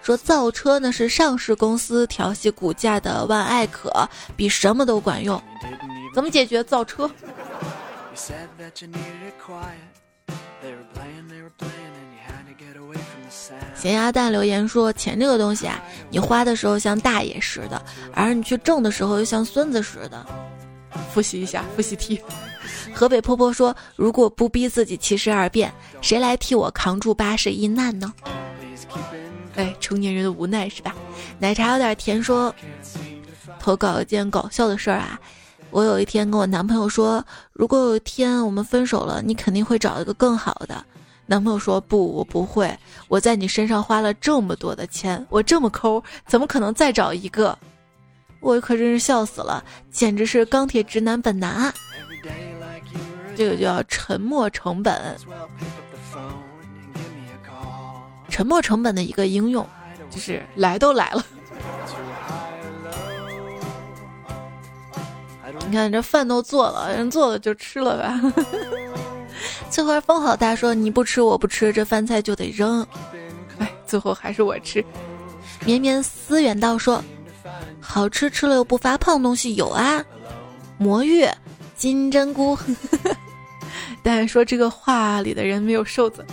[0.00, 5.42] 说造车呢是上市公司调戏股价的万艾可，比什么都管用。
[6.14, 7.10] 怎么解决造车？
[13.80, 20.26] 咸鸭蛋留言说：钱这个东西啊，你花的时候像大爷似的，而你去挣的时候又像孙子似的。
[21.12, 22.20] 复习一下，复习题。
[22.92, 28.12] 河北婆婆说：如果不逼自己七十二变，谁来替我扛住八十一难呢？
[29.56, 30.94] 哎，成年人的无奈是吧？
[31.38, 32.54] 奶茶有点甜，说
[33.58, 35.18] 投稿一件搞笑的事儿啊。
[35.70, 40.84] 我有一天跟我男朋友说，如果有一天我们分手了，你肯定会找一个更好的。
[41.30, 42.76] 男朋友说不，我不会。
[43.06, 47.56] 我在你身上花了这么多的钱，我这么抠，怎么可能再找一个？
[48.40, 49.62] 我可真是笑死了，
[49.92, 51.72] 简直是钢铁直男本男啊！
[53.36, 55.16] 这个叫沉没成本。
[58.28, 59.64] 沉没成本的一个应用，
[60.10, 61.24] 就是来都来了。
[65.68, 68.20] 你看这饭都做了，人做了就吃了吧。
[69.70, 72.84] 翠花风好大，说你不吃我不吃，这饭菜就得扔。
[73.58, 74.84] 哎，最后还是我吃。
[75.64, 77.02] 绵绵思远道说，
[77.80, 80.04] 好吃吃了又不发胖东西有啊，
[80.76, 81.24] 魔芋、
[81.76, 82.58] 金针菇。
[84.02, 86.24] 但是说这个话里的人没有瘦子。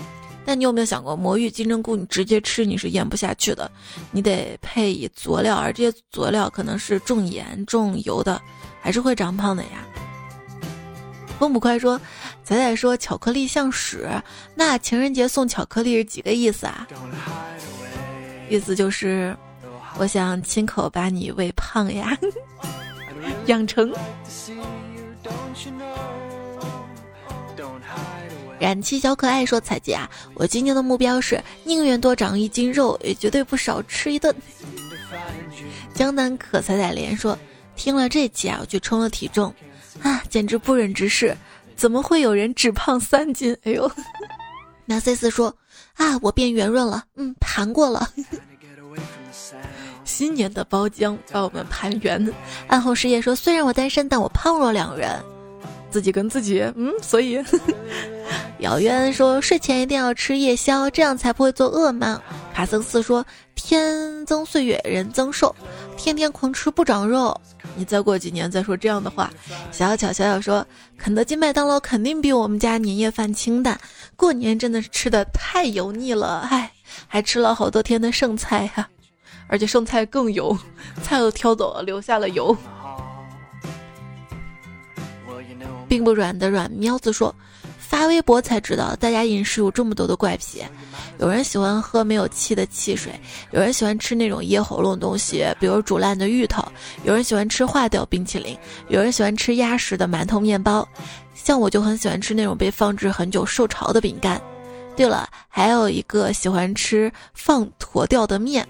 [0.43, 3.69] 但你有没有想过，魔芋、金针菇你直接吃你是咽不下去的，
[4.12, 8.41] 你得配以佐料，而这些佐料可能是重盐重油的，
[8.82, 9.86] 还是会长胖的呀。
[11.39, 12.00] 风捕快说，
[12.43, 14.10] 仔仔说巧克力像屎，
[14.56, 16.88] 那情人节送巧克力是几个意思啊？
[18.50, 19.36] 意思就是
[19.97, 22.17] 我想亲口把你喂胖呀，
[23.47, 23.93] 养成。
[28.60, 34.36] 燃气小可爱说：“彩姐啊，我今年的目标是宁愿多长一斤肉，也绝对不少吃一顿。”
[35.93, 37.38] 江南可彩彩莲说
[37.76, 39.54] ：“听了这期啊，我去称了体重，
[40.01, 41.36] 啊，简直不忍直视，
[41.75, 43.55] 怎么会有人只胖三斤？
[43.63, 43.89] 哎呦！
[44.86, 45.55] ”那 C 四说
[45.97, 48.10] ：“啊，我变圆润了，嗯，盘过了。
[50.05, 52.33] 新年的包浆把我们盘圆。”
[52.67, 55.10] 暗后事业说：“虽然我单身，但我胖若两人。”
[55.89, 57.43] 自己跟自己，嗯，所以，
[58.60, 62.19] 姚渊说睡前一定要吃夜宵，这样才不会做噩梦。
[62.54, 65.56] 卡森斯说天增岁月人增寿，
[65.95, 67.39] 天天狂吃不长肉。
[67.76, 69.32] 你再过几年再说这样的话。
[69.71, 70.65] 小巧小小说
[70.97, 73.80] 肯德基麦当劳肯定比我们家年夜饭清淡，
[74.15, 76.71] 过年真的是吃的太油腻了， 唉，
[77.08, 78.89] 还吃了好多天的剩菜呀，
[79.47, 80.58] 而且剩菜更油，
[81.04, 82.58] 菜都挑走了，留下了油。
[85.88, 87.34] 并不软的软喵子说
[87.77, 90.62] ：“发微博才知道，大家饮食有这么多的怪癖。
[91.19, 93.12] 有人喜欢喝没有气的汽水，
[93.51, 96.62] 有人喜欢吃那种噎喉咙的东西，比如煮烂的芋头；
[97.03, 98.58] 有人喜欢吃化掉冰淇淋，
[98.89, 100.88] 有人喜欢吃压实的馒头、面包。
[101.34, 104.41] 像我就很喜欢吃那种被放置很久受潮的饼干。
[104.95, 108.67] 对了，还有一个喜欢吃放坨掉的面。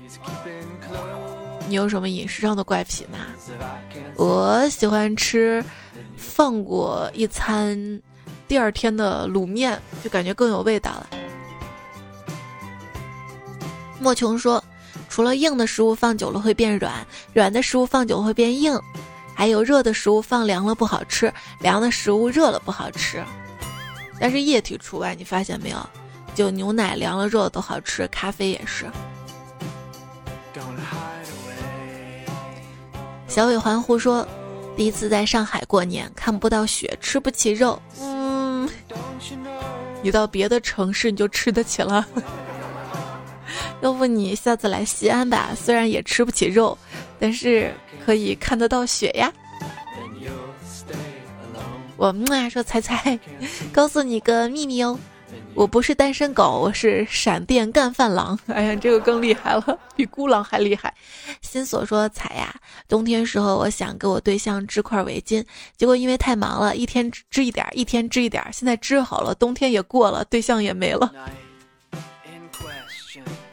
[1.67, 3.19] 你有什么饮食上的怪癖吗？
[4.15, 5.63] 我喜欢吃
[6.17, 8.01] 放过一餐
[8.47, 11.08] 第二天的卤面，就感觉更有味道了。
[13.99, 14.63] 莫琼说，
[15.08, 16.93] 除了硬的食物放久了会变软，
[17.34, 18.77] 软的食物放久会变硬，
[19.34, 23.23] 还有热的食物放凉了不好吃，凉的食物热了不好吃。
[24.19, 25.77] 但是液体除外，你发现没有？
[26.36, 28.86] 就牛奶凉了热了都好吃，咖啡也是。
[33.27, 34.27] 小伟环湖说
[34.77, 37.81] ：“第一次在上海过年，看不到雪，吃不起肉。
[37.99, 38.69] 嗯，
[40.03, 42.05] 你到别的城市你就吃得起了。
[43.81, 46.77] 要不你下次来西安吧，虽然也吃不起肉，
[47.19, 47.73] 但是
[48.05, 49.33] 可以看得到雪呀。”
[51.97, 53.19] 我们啊说猜猜，
[53.73, 54.99] 告诉你个秘密哦。
[55.57, 58.37] 我不是单身狗，我是闪电干饭狼。
[58.45, 60.93] 哎呀，这个更厉害了，比孤狼还厉害。
[61.41, 62.53] 心所说彩呀，
[62.87, 65.43] 冬天时候我想给我对象织块围巾，
[65.75, 71.11] 结果因为太忙了，一天织一点，一天织一点，现在织好了，冬天也过了，对象也没了。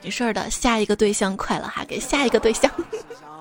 [0.02, 2.70] 没事的，下一个对象快了哈，给下一个对象。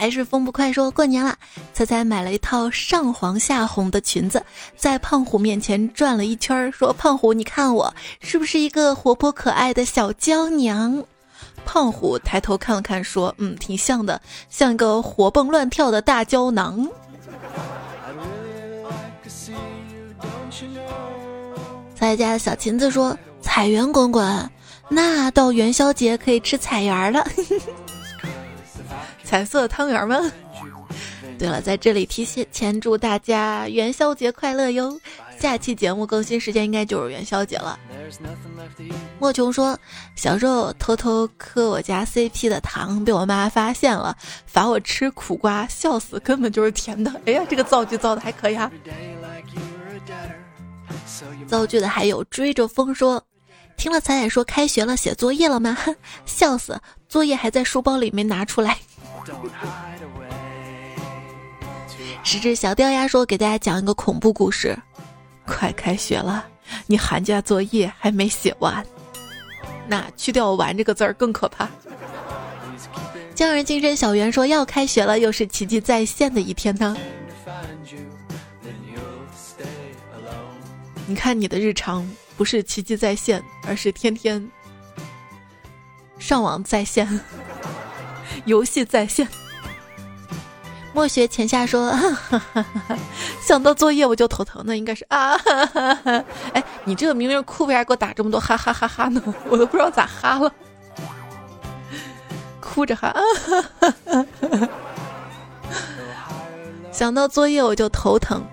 [0.00, 1.36] 还是风不快说过年了，
[1.74, 4.42] 猜猜买了一套上黄下红的裙子，
[4.74, 11.04] 在胖虎面前转了一圈，说：“胖虎，你看我是不是一个活泼可爱的小娇娘？”
[11.66, 16.88] 胖虎抬头看了看，说：“嗯，挺像的，像个活蹦乱跳的大胶囊。”
[21.94, 24.50] 在家的小琴子说：“彩圆滚滚，
[24.88, 27.22] 那到元宵节可以吃彩圆了。”
[29.30, 30.20] 彩色汤圆吗？
[31.38, 35.00] 对了，在这里提前祝大家元宵节快乐哟！
[35.38, 37.78] 下期节目更新时间应该就是元宵节了。
[39.20, 39.78] 莫琼说，
[40.16, 44.16] 小时候偷偷磕我家 CP 的糖，被我妈发现了，
[44.46, 47.12] 罚我吃苦瓜，笑死，根本就是甜的。
[47.24, 48.68] 哎呀，这个造句造的还可以啊！
[51.46, 53.22] 造句的还有追着风说。
[53.76, 55.78] 听了彩彩说开学了，写作业了吗？
[56.26, 58.76] 笑死，作业还在书包里没拿出来。
[62.22, 64.78] 十只小掉牙说给大家讲一个恐怖故事。
[65.46, 66.44] 快开学了，
[66.86, 68.84] 你寒假作业还没写完，
[69.88, 71.68] 那去掉“完”这个字儿更可怕。
[73.34, 76.96] 匠人精神小圆说要开学了，又是奇迹再现的一天呢。
[81.06, 82.08] 你看你的日常。
[82.36, 84.50] 不是奇迹在线，而是天天
[86.18, 87.06] 上网在线，
[88.44, 89.26] 游戏在线。
[90.92, 91.94] 墨学浅夏说
[93.40, 95.38] ：“想到作业我就头疼，那应该是 啊。”
[96.52, 99.22] 哎，你这个明明哭，为啥给我打这么多哈哈哈哈呢？
[99.48, 100.52] 我都不知道咋哈了，
[102.60, 103.14] 哭着哈。
[106.90, 108.44] 想到作业我就头疼，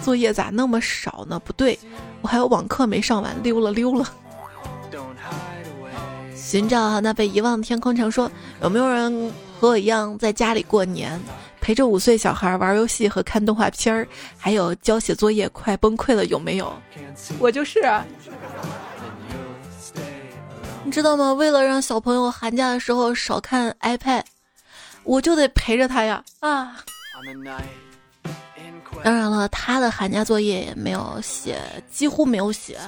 [0.00, 1.40] 作业咋那么少呢？
[1.44, 1.76] 不对。
[2.22, 4.06] 我还有网课没上完，溜了溜了。
[6.50, 8.28] 寻找那被遗忘的天空常说，
[8.60, 11.16] 有没有人和我一样在家里过年，
[11.60, 14.04] 陪着五岁小孩玩游戏和看动画片儿，
[14.36, 16.24] 还有教写作业快崩溃了？
[16.24, 16.74] 有没有？
[17.38, 17.80] 我就是。
[20.82, 21.32] 你知道吗？
[21.32, 24.24] 为了让小朋友寒假的时候少看 iPad，
[25.04, 26.78] 我就得陪着他呀啊。
[29.02, 31.58] 当然了，他的寒假作业也没有写，
[31.90, 32.78] 几乎没有写。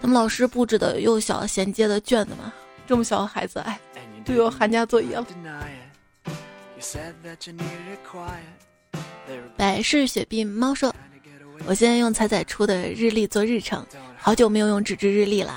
[0.00, 2.52] 他们老师布置的幼小衔接的卷子嘛，
[2.86, 3.78] 这么小的孩子，哎，
[4.24, 5.26] 都有寒假作业了。
[9.56, 10.94] 百事雪碧猫说
[11.66, 13.84] ：“我现在用彩彩出的日历做日程，
[14.16, 15.54] 好久没有用纸质日历了，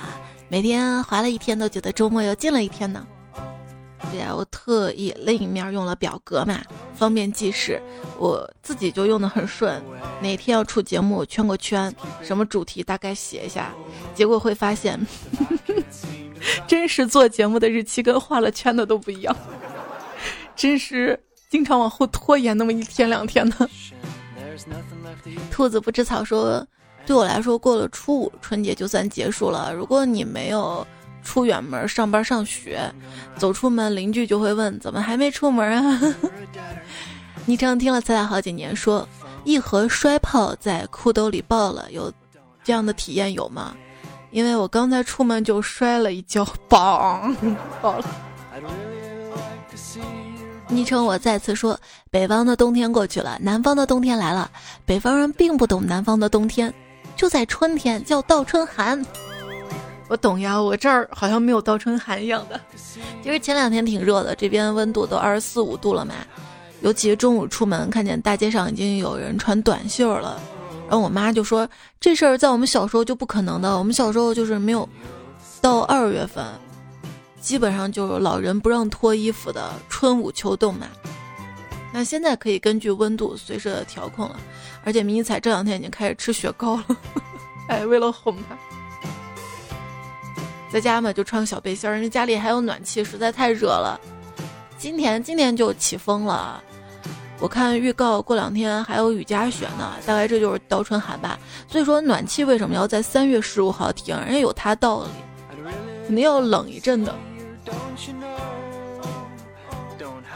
[0.49, 3.05] 每天划了一天都觉得周末又近了一天呢。”
[4.11, 6.61] 对呀，我特意另一面用了表格嘛，
[6.95, 7.81] 方便记事。
[8.17, 9.81] 我自己就用的很顺，
[10.21, 13.73] 哪天要出节目圈个圈，什么主题大概写一下，
[14.13, 14.99] 结果会发现，
[16.65, 19.35] 真实做节目的日期跟画了圈的都不一样，
[20.55, 23.69] 真是经常往后拖延那么一天两天的。
[25.51, 26.65] 兔子不吃草说，
[27.05, 29.73] 对我来说过了初五春节就算结束了。
[29.73, 30.85] 如果你没有。
[31.26, 32.80] 出远门上班上学，
[33.36, 36.15] 走出门邻居就会问怎么还没出门啊？
[37.45, 39.05] 昵称听了咱俩好几年，说
[39.43, 42.09] 一盒摔炮在裤兜里爆了，有
[42.63, 43.76] 这样的体验有吗？
[44.32, 47.36] 因为我刚才出门就摔了一跤，嘣，
[47.82, 48.05] 爆了。
[50.67, 54.49] 昵称我再次说，北方的冬天过去了，南方的冬天来了。
[54.86, 56.73] 北方人并不懂南方的冬天，
[57.15, 59.05] 就在春天叫倒春寒。
[60.07, 62.59] 我懂呀，我这儿好像没有倒春寒一样的。
[63.23, 66.13] 其实前两天挺热的，这边温度都二十四五度了嘛。
[66.81, 70.39] 尤其中午出门，看见大街上已经有人穿短袖了。
[70.87, 71.67] 然后我妈就说
[71.99, 74.87] ：“这事儿在我们小时候就不可能的，我们小时候就是没有
[75.59, 76.45] 到二月份，
[77.41, 80.85] 基本上就是老人不让脱衣服的春捂秋冻嘛。
[81.91, 84.39] 那现在可以根据温度随时的调控了，
[84.83, 86.85] 而且迷彩这两天已经开始吃雪糕了，
[87.69, 88.55] 哎，为了哄他。”
[90.76, 93.97] 在家嘛，就穿个小背心儿，因为家里还有暖气，实在太热了。
[94.78, 96.61] 今天今天就起风了，
[97.39, 101.39] 我看预告过两天还有雨夹雪呢，大概这就是倒春寒吧。
[101.69, 104.13] 所以说暖气为什么要在三月十五号停？
[104.26, 105.09] 人家有它道理，
[106.07, 107.15] 肯定要冷一阵的。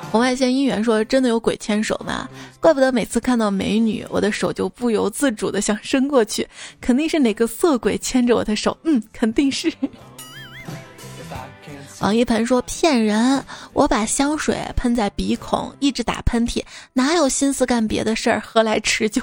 [0.09, 2.29] 红外线姻缘说：“真的有鬼牵手吗？
[2.61, 6.47] 怪不得每次看到美女，我的手就不由自主的想伸过去，
[6.79, 8.77] 肯定是哪个色鬼牵着我的手。
[8.85, 9.69] 嗯，肯定是。”
[12.01, 13.43] 王一盆说：“骗人！
[13.73, 18.39] 我把香水喷在鼻孔，一直打喷嚏，哪有心思干别的事儿？
[18.39, 19.21] 何来持久？”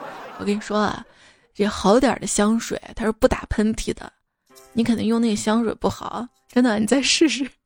[0.38, 1.04] 我跟你说啊，
[1.54, 4.12] 这好点的香水它是不打喷嚏的，
[4.72, 7.48] 你肯定用那个香水不好，真的，你再试试。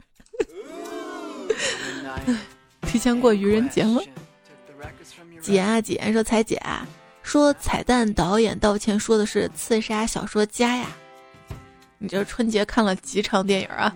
[2.86, 4.00] 提前过愚人节了。
[5.42, 6.86] 姐啊姐说：“彩姐啊，
[7.22, 10.86] 说彩蛋导演道歉，说的是刺杀小说家呀。
[11.98, 13.94] 你这春节看了几场电影啊？”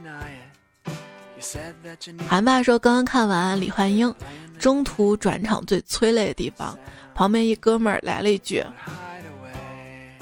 [2.28, 4.14] 韩爸说：“刚刚看完李焕英，
[4.59, 6.78] 中途转场最催泪的地方，
[7.14, 8.64] 旁边一哥们儿来了一句：‘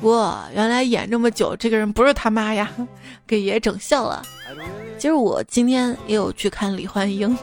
[0.02, 2.70] 哇，原来演这么久，这个人不是他妈呀！’
[3.26, 4.22] 给爷整笑了。
[4.98, 7.36] 其实我今天也有去看李焕英，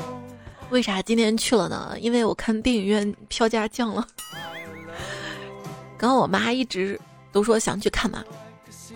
[0.70, 1.96] 为啥今天去了呢？
[2.00, 4.06] 因为我看电影院票价降了。
[5.96, 7.00] 刚刚我妈一直
[7.32, 8.22] 都说想去看嘛，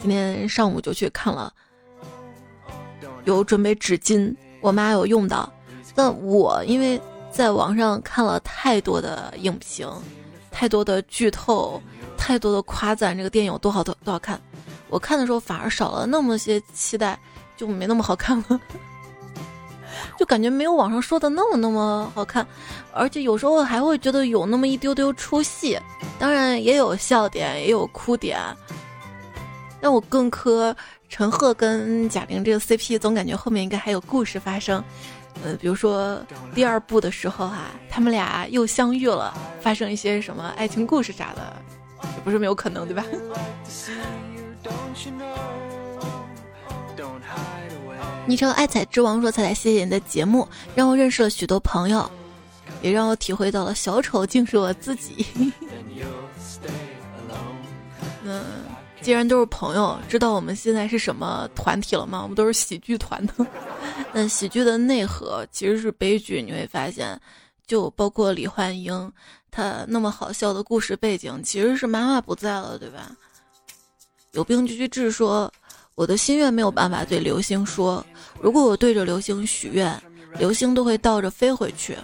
[0.00, 1.52] 今天上午就去看了。”
[3.36, 5.50] 有准备纸巾，我妈有用到。
[5.94, 7.00] 但我因为
[7.30, 9.88] 在网上看了太多的影评，
[10.50, 11.82] 太多的剧透，
[12.16, 14.40] 太多的夸赞这个电影有多好多多好看，
[14.88, 17.18] 我看的时候反而少了那么些期待，
[17.56, 18.60] 就没那么好看了，
[20.16, 22.46] 就感觉没有网上说的那么那么好看，
[22.92, 25.78] 而且有时候还会觉得有那么一丢丢出戏，
[26.18, 28.40] 当然也有笑点，也有哭点，
[29.80, 30.74] 但我更磕。
[31.10, 34.82] 陈赫跟贾玲这个 CP 总感觉后面应该还有故事发生，
[35.44, 41.52] 呃，比如说第二部的时候哈，他们俩又相遇了，发生一些什么爱情故事啥的，
[42.14, 43.04] 也不是没有可能，对吧？
[48.26, 52.08] 昵称爱彩之王说：“彩彩，谢谢你的节目，让我认识了许多朋友，
[52.82, 55.26] 也让我体会到了小丑竟是我自己。
[58.24, 58.69] ”嗯。
[59.02, 62.20] 既然都是朋友，知道我们现在是什么团体了吗？
[62.22, 63.32] 我们都是喜剧团的。
[64.12, 67.18] 那喜剧的内核其实是悲剧，你会发现，
[67.66, 69.10] 就包括李焕英，
[69.50, 73.10] 她那么好笑的故事背景，其实是妈妈不在了，对吧？
[74.32, 75.10] 有病就去治。
[75.10, 75.50] 说
[75.94, 78.04] 我的心愿没有办法对流星说，
[78.40, 80.00] 如果我对着流星许愿，
[80.38, 81.96] 流星都会倒着飞回去。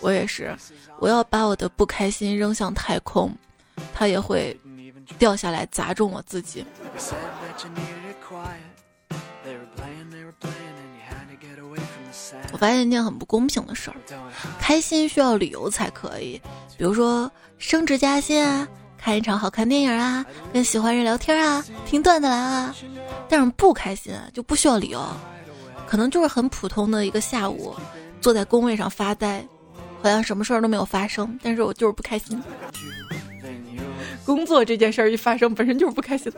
[0.00, 0.56] 我也是，
[0.98, 3.30] 我要把我的不开心扔向太空，
[3.92, 4.58] 它也会。
[5.18, 6.64] 掉下来砸中我自己。
[12.52, 13.96] 我发现一件很不公平的事儿，
[14.58, 16.40] 开心需要理由才可以，
[16.76, 22.74] 比如说升职加薪啊，看一场好看电影啊，跟喜欢人聊天啊，听段子来啊。
[23.28, 25.04] 但是不开心就不需要理由，
[25.86, 27.74] 可能就是很普通的一个下午，
[28.20, 29.46] 坐在工位上发呆，
[30.02, 32.42] 好像什么事儿都没有发生，但是我就是不开心。
[34.26, 36.30] 工作这件事儿一发生，本身就是不开心，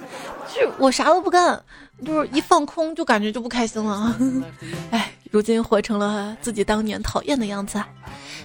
[0.54, 1.60] 就我啥都不干，
[2.04, 4.14] 就是一放空就感觉就不开心了。
[4.92, 7.82] 哎，如今活成了自己当年讨厌的样子，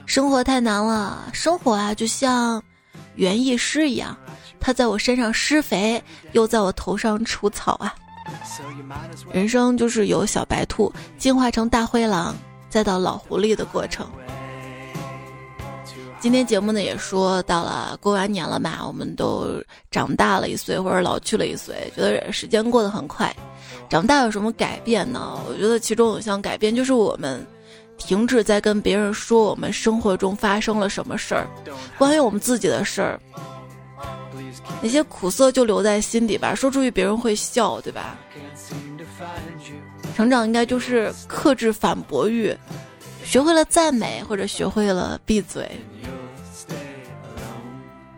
[0.05, 1.25] 生活太难了。
[1.33, 2.63] 生活啊，就像
[3.15, 4.17] 园艺师一样，
[4.59, 7.93] 他在我身上施肥，又在我头上除草啊。
[9.33, 12.33] 人生就是由小白兔进化成大灰狼，
[12.69, 14.09] 再到老狐狸的过程。
[16.23, 19.61] 今天节目呢也说到了过完年了嘛，我们都
[19.91, 23.35] 长大了一岁或者老去了一岁，觉得时间过得很快。
[23.89, 25.37] 长大有什么改变呢？
[25.49, 27.45] 我觉得其中有一项改变就是我们
[27.97, 31.45] 停止在跟别人说我们生活中发生了什么事儿，
[31.97, 33.19] 关于我们自己的事儿，
[34.81, 38.15] 那些苦涩就留在心底吧，说出去别人会笑，对吧？
[40.15, 42.55] 成长应该就是克制反驳欲，
[43.33, 45.67] 学会了赞美或者学会了闭嘴。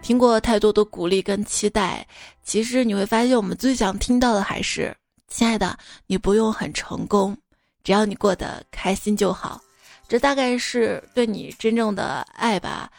[0.02, 2.06] 听过太多的鼓励跟期待，
[2.44, 4.94] 其实你会发现，我们最想听到的还是
[5.32, 7.34] “亲爱的，你不用很成功，
[7.82, 9.62] 只要你过得开心就好。”
[10.06, 12.92] 这大概是对你真正的爱吧。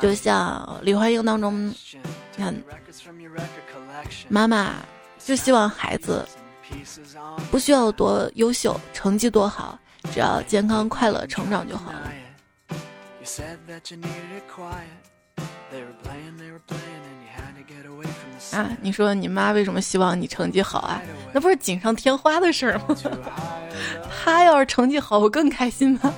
[0.00, 2.54] 就像《李焕英》当中，你看
[4.30, 4.76] 妈妈
[5.22, 6.26] 就希望孩子
[7.50, 9.78] 不需要多优秀，成绩多好，
[10.12, 12.12] 只要健康快乐成长就好了。
[18.52, 21.02] 啊，你说你妈为什么希望你成绩好啊？
[21.32, 22.96] 那不是锦上添花的事儿吗？
[24.10, 26.12] 她要是成绩好，我更开心吗？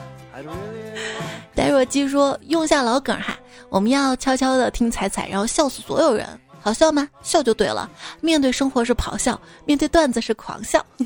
[1.54, 3.36] 戴若基说：“用下老梗哈，
[3.68, 6.26] 我们要悄悄的听彩彩，然后笑死所有人。
[6.62, 7.08] 好笑吗？
[7.22, 7.90] 笑就对了。
[8.20, 10.84] 面对生活是咆哮，面对段子是狂笑。”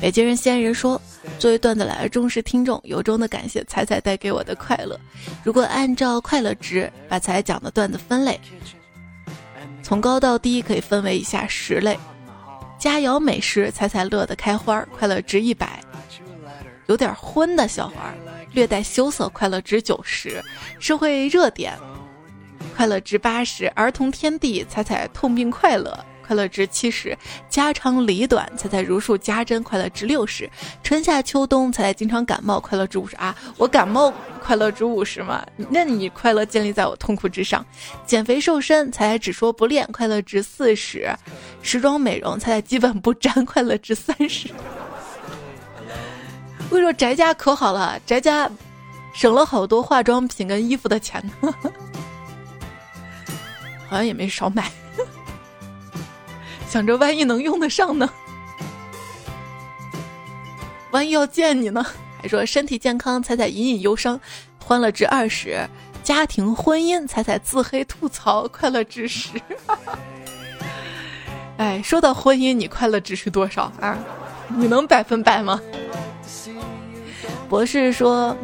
[0.00, 1.00] 北京人、西安人说
[1.38, 4.98] ：“作为段子来的忠实听众，由衷的感谢彩彩带给我的快乐。
[5.42, 8.40] 如果按照快乐值把彩讲的段子分类。”
[9.82, 11.98] 从高到低可以分为以下十类：
[12.78, 15.66] 佳肴美食，彩彩乐得开花，快乐值一百；
[16.86, 18.14] 有点荤的笑话，
[18.52, 20.42] 略带羞涩，快乐值九十；
[20.80, 21.78] 社会热点，
[22.74, 26.02] 快乐值八十；儿童天地，彩彩痛并快乐。
[26.26, 27.14] 快乐值七十，
[27.50, 30.48] 家长里短，彩彩如数家珍，快乐值六十。
[30.82, 33.36] 春夏秋冬，彩彩经常感冒，快乐值五十啊！
[33.58, 34.10] 我感冒，
[34.42, 35.44] 快乐值五十吗？
[35.68, 37.62] 那你快乐建立在我痛苦之上。
[38.06, 41.14] 减肥瘦身，彩彩只说不练，快乐值四十。
[41.60, 44.48] 时装美容，彩彩基本不沾，快乐值三十。
[46.70, 48.50] 我跟你说，宅家可好了，宅家
[49.12, 51.54] 省了好多化妆品跟衣服的钱呢，
[53.86, 54.72] 好像也没少买。
[56.74, 58.10] 想着万一能用得上呢？
[60.90, 61.86] 万一要见你呢？
[62.20, 64.20] 还说身体健康，彩彩隐隐忧伤，
[64.58, 65.68] 欢乐值二十；
[66.02, 69.40] 家庭婚姻，彩彩自黑吐槽，快乐值十。
[71.58, 73.96] 哎，说到婚姻，你快乐值是多少啊？
[74.48, 75.60] 你能百分百吗？
[77.48, 78.36] 博士说，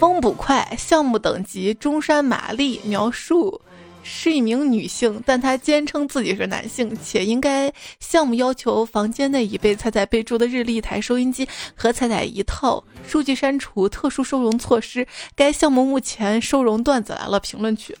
[0.00, 3.60] 风捕快项目等级中山玛丽描述。
[4.08, 15.04] 是一名女性，但她坚称自己是男性，且应该项目要求房间内已被彩彩备注的日历、台收音机和彩彩一套数据删除，特殊收容措施。
[15.34, 17.96] 该项目目前收容段子来了评论区。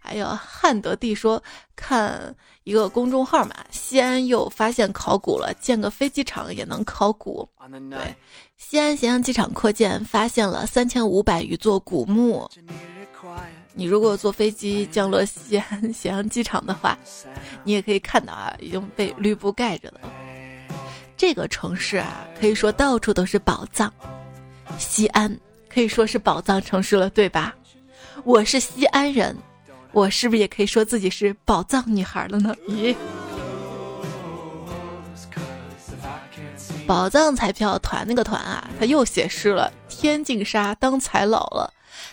[0.00, 1.42] 还有汉德帝说，
[1.76, 2.34] 看
[2.64, 7.48] 一个公众号嘛，西安又发现考古了，建个飞机场也能考古。
[7.90, 8.14] 对，
[8.56, 12.50] 西安咸阳机场扩建，发现了三千五百余座古墓。
[13.72, 16.98] 你如果坐飞机降落西安咸阳机场的话，
[17.64, 20.00] 你也可以看到啊，已经被绿布盖着了。
[21.16, 23.92] 这个城市啊，可以说到处都是宝藏。
[24.78, 25.34] 西安
[25.68, 27.54] 可以说是宝藏城市了，对吧？
[28.24, 29.36] 我是西安人，
[29.92, 32.54] 我是不是也可以说自己是宝藏女孩了呢？
[32.68, 32.94] 咦，
[36.86, 41.72] 宝藏彩票团那个团啊，他又写诗了：天净沙当彩老了。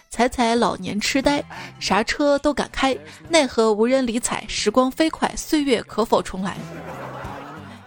[0.09, 1.43] 彩彩老年痴呆，
[1.79, 2.97] 啥车都敢开，
[3.29, 4.43] 奈何无人理睬。
[4.47, 6.57] 时光飞快，岁月可否重来？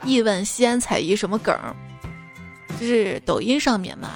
[0.04, 1.54] 一问西安彩姨什么梗？
[2.78, 4.10] 就是抖音上面嘛，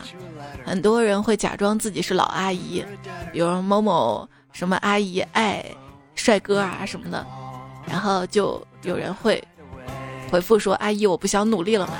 [0.64, 2.84] 很多人会假装自己是老阿姨，
[3.32, 5.64] 比如某某什么阿姨爱
[6.14, 7.26] 帅哥啊什么的，
[7.86, 9.42] 然后就有人会
[10.30, 11.94] 回复说：“阿姨，我不想努力了嘛。”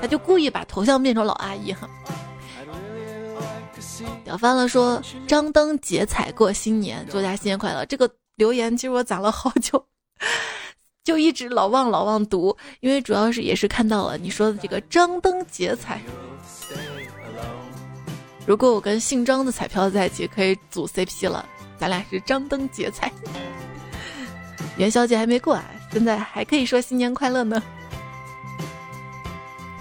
[0.00, 1.88] 他就故意把头像变成老阿姨哈。
[4.26, 9.84] 小翻了说：“张灯结彩过新年，作家新年快乐。”这个留言其实我攒了好久，
[11.04, 16.00] 就一直老忘老忘读，因为主要是也是看到了你说的这个张灯结彩。
[18.46, 21.46] 如果我跟姓张的彩票在一起，可以组 CP 了，
[21.78, 23.12] 咱俩是张灯结彩。
[24.76, 27.62] 元宵节还没过啊，现在还可以说新年快乐呢。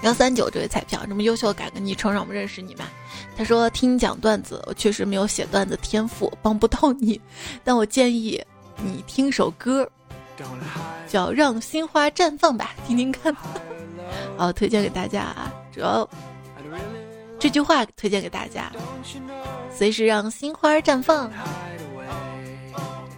[0.03, 2.89] 幺三九这位彩票这么优秀，改个昵称让我们认识你吧。
[3.37, 7.21] 他说：“听你讲段子，我确实没有写段子天赋，帮不到你。
[7.63, 8.43] 但我建议
[8.83, 9.87] 你听首歌，
[11.07, 13.31] 叫《让心花绽放》吧，听听看。
[14.35, 15.53] 好，推荐给大家啊。
[15.71, 16.09] 主要
[17.37, 18.71] 这句话推荐给大家：
[19.71, 21.31] 随时让心花绽放。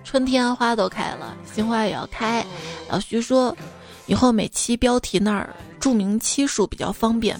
[0.03, 2.45] 春天花都开了，心花也要开。
[2.89, 3.55] 老徐说，
[4.05, 7.39] 以后每期标题那儿注明期数比较方便。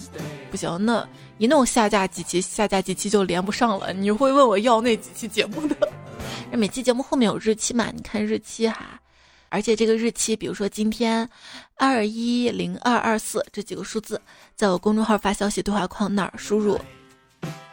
[0.50, 1.06] 不行，那。”
[1.40, 3.94] 一弄下架几期，下架几期就连不上了。
[3.94, 5.76] 你会问我要那几期节目的？
[6.52, 7.90] 那每期节目后面有日期嘛？
[7.96, 9.00] 你看日期哈，
[9.48, 11.28] 而且这个日期，比如说今天
[11.78, 14.22] 二一零二二四这几个数字，
[14.54, 16.78] 在我公众号发消息对话框那儿输入。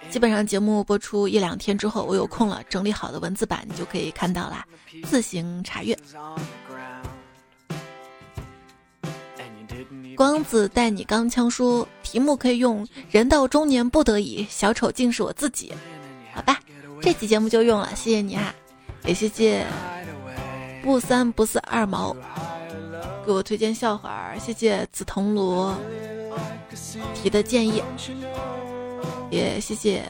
[0.08, 4.64] 基本上节目播出一两天之后，我有空了，整理好的文字版你就可以看到啦，
[5.04, 5.98] 自行查阅。
[10.16, 15.72] 光子带你钢枪说，题目可以用“人到中年不得已，小丑竟是我自己”，
[16.32, 16.58] 好吧，
[17.02, 18.54] 这期节目就用了，谢谢你哈，
[19.04, 19.66] 也谢谢
[20.82, 22.16] 不三不四二毛
[23.26, 25.76] 给我推荐笑话，谢谢紫藤萝
[27.14, 27.82] 提的建议，
[29.30, 30.02] 也谢谢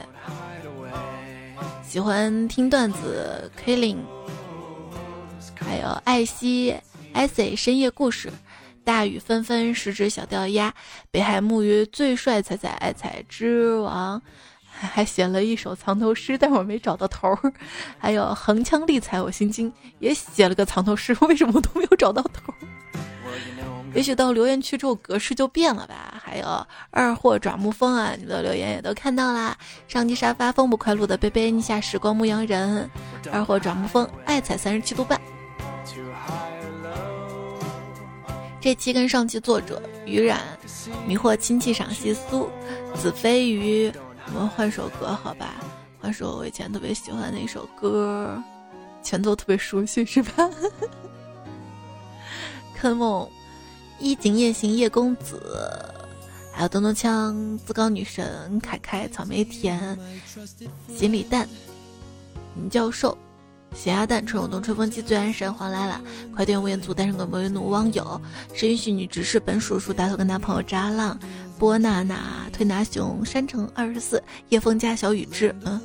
[1.85, 3.97] 喜欢听段子 Killing，
[5.55, 6.73] 还有艾希
[7.13, 8.31] S 深夜故事。
[8.87, 10.73] 大雨纷纷，十只小钓鸭，
[11.11, 14.21] 北海木鱼最帅，彩彩爱彩之王，
[14.63, 17.53] 还写了一首藏头诗，但我没找到头儿。
[17.99, 19.69] 还有横枪立彩，我心惊，
[19.99, 22.53] 也写了个藏头诗，为什么都没有找到头？
[23.93, 26.21] 也许到留言区之后格式就变了吧。
[26.23, 29.57] 还有二货爪木风啊，你的留言也都看到啦。
[29.89, 32.89] 上机沙发风不快路的贝贝，逆下时光牧羊人，
[33.33, 35.19] 二货爪木风，爱彩三十七度半。
[38.59, 40.41] 这期跟上期作者于冉
[41.07, 42.49] 迷惑亲戚赏析苏
[42.95, 43.91] 子飞鱼，
[44.27, 45.55] 我们换首歌好吧？
[46.01, 48.41] 换首我以前特别喜欢的一首歌，
[49.03, 50.49] 前奏特别熟悉是吧？
[52.75, 53.29] 柯梦
[53.99, 55.39] 衣锦夜行叶公子，
[56.51, 59.97] 还有咚咚锵自高女神凯凯草莓甜
[60.97, 61.47] 锦鲤蛋
[62.57, 63.15] 尹教授。
[63.73, 66.01] 咸鸭蛋，陈永东吹风机，最安神黄来了，
[66.35, 68.19] 快点吴彦祖，单身狗不为怒，网友
[68.53, 71.17] 谁允许你直视本叔叔，大头跟男朋友扎浪，
[71.59, 75.79] 波娜娜，推拿熊，山城二十四，叶枫家小雨之，嗯，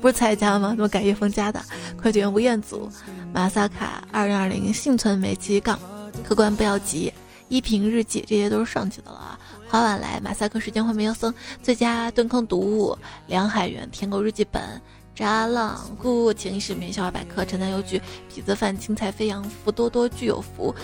[0.00, 0.70] 不是蔡家吗？
[0.70, 1.60] 怎么改叶枫家的？
[2.00, 2.90] 快点吴彦祖，
[3.32, 5.78] 马萨卡二零二零，幸存煤气杠，
[6.26, 7.12] 客官不要急，
[7.48, 9.38] 一瓶日记，这些都是上期的了啊。
[9.68, 14.80] 花晚来，马赛克时间画面妖僧，最佳蹲坑读物，梁海源，舔狗日记本。
[15.14, 20.74] 扎浪顾情史名笑话百科，陈南邮局痞子饭青菜飞扬福多多具有福，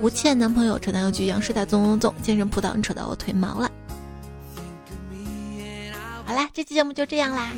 [0.00, 3.70] 吴倩男朋友陈南邮局杨世代纵纵纵健身葡萄，你扯到我腿毛了。
[6.24, 7.52] 好啦，这期节目就这样啦，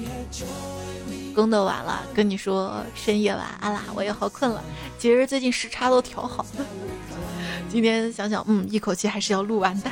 [1.35, 4.63] 工作完了，跟你说深夜晚安啦，我也好困了。
[4.99, 6.67] 其实最近时差都调好了，
[7.73, 9.91] 今天想想，嗯，一口气还是要录完的。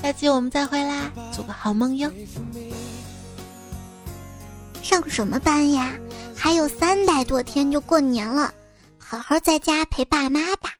[0.00, 2.08] 下期我们再会啦，做个好梦哟。
[4.88, 5.92] 上什么班呀？
[6.34, 8.54] 还有三百多天就过年了，
[8.96, 10.77] 好好在家陪爸妈吧。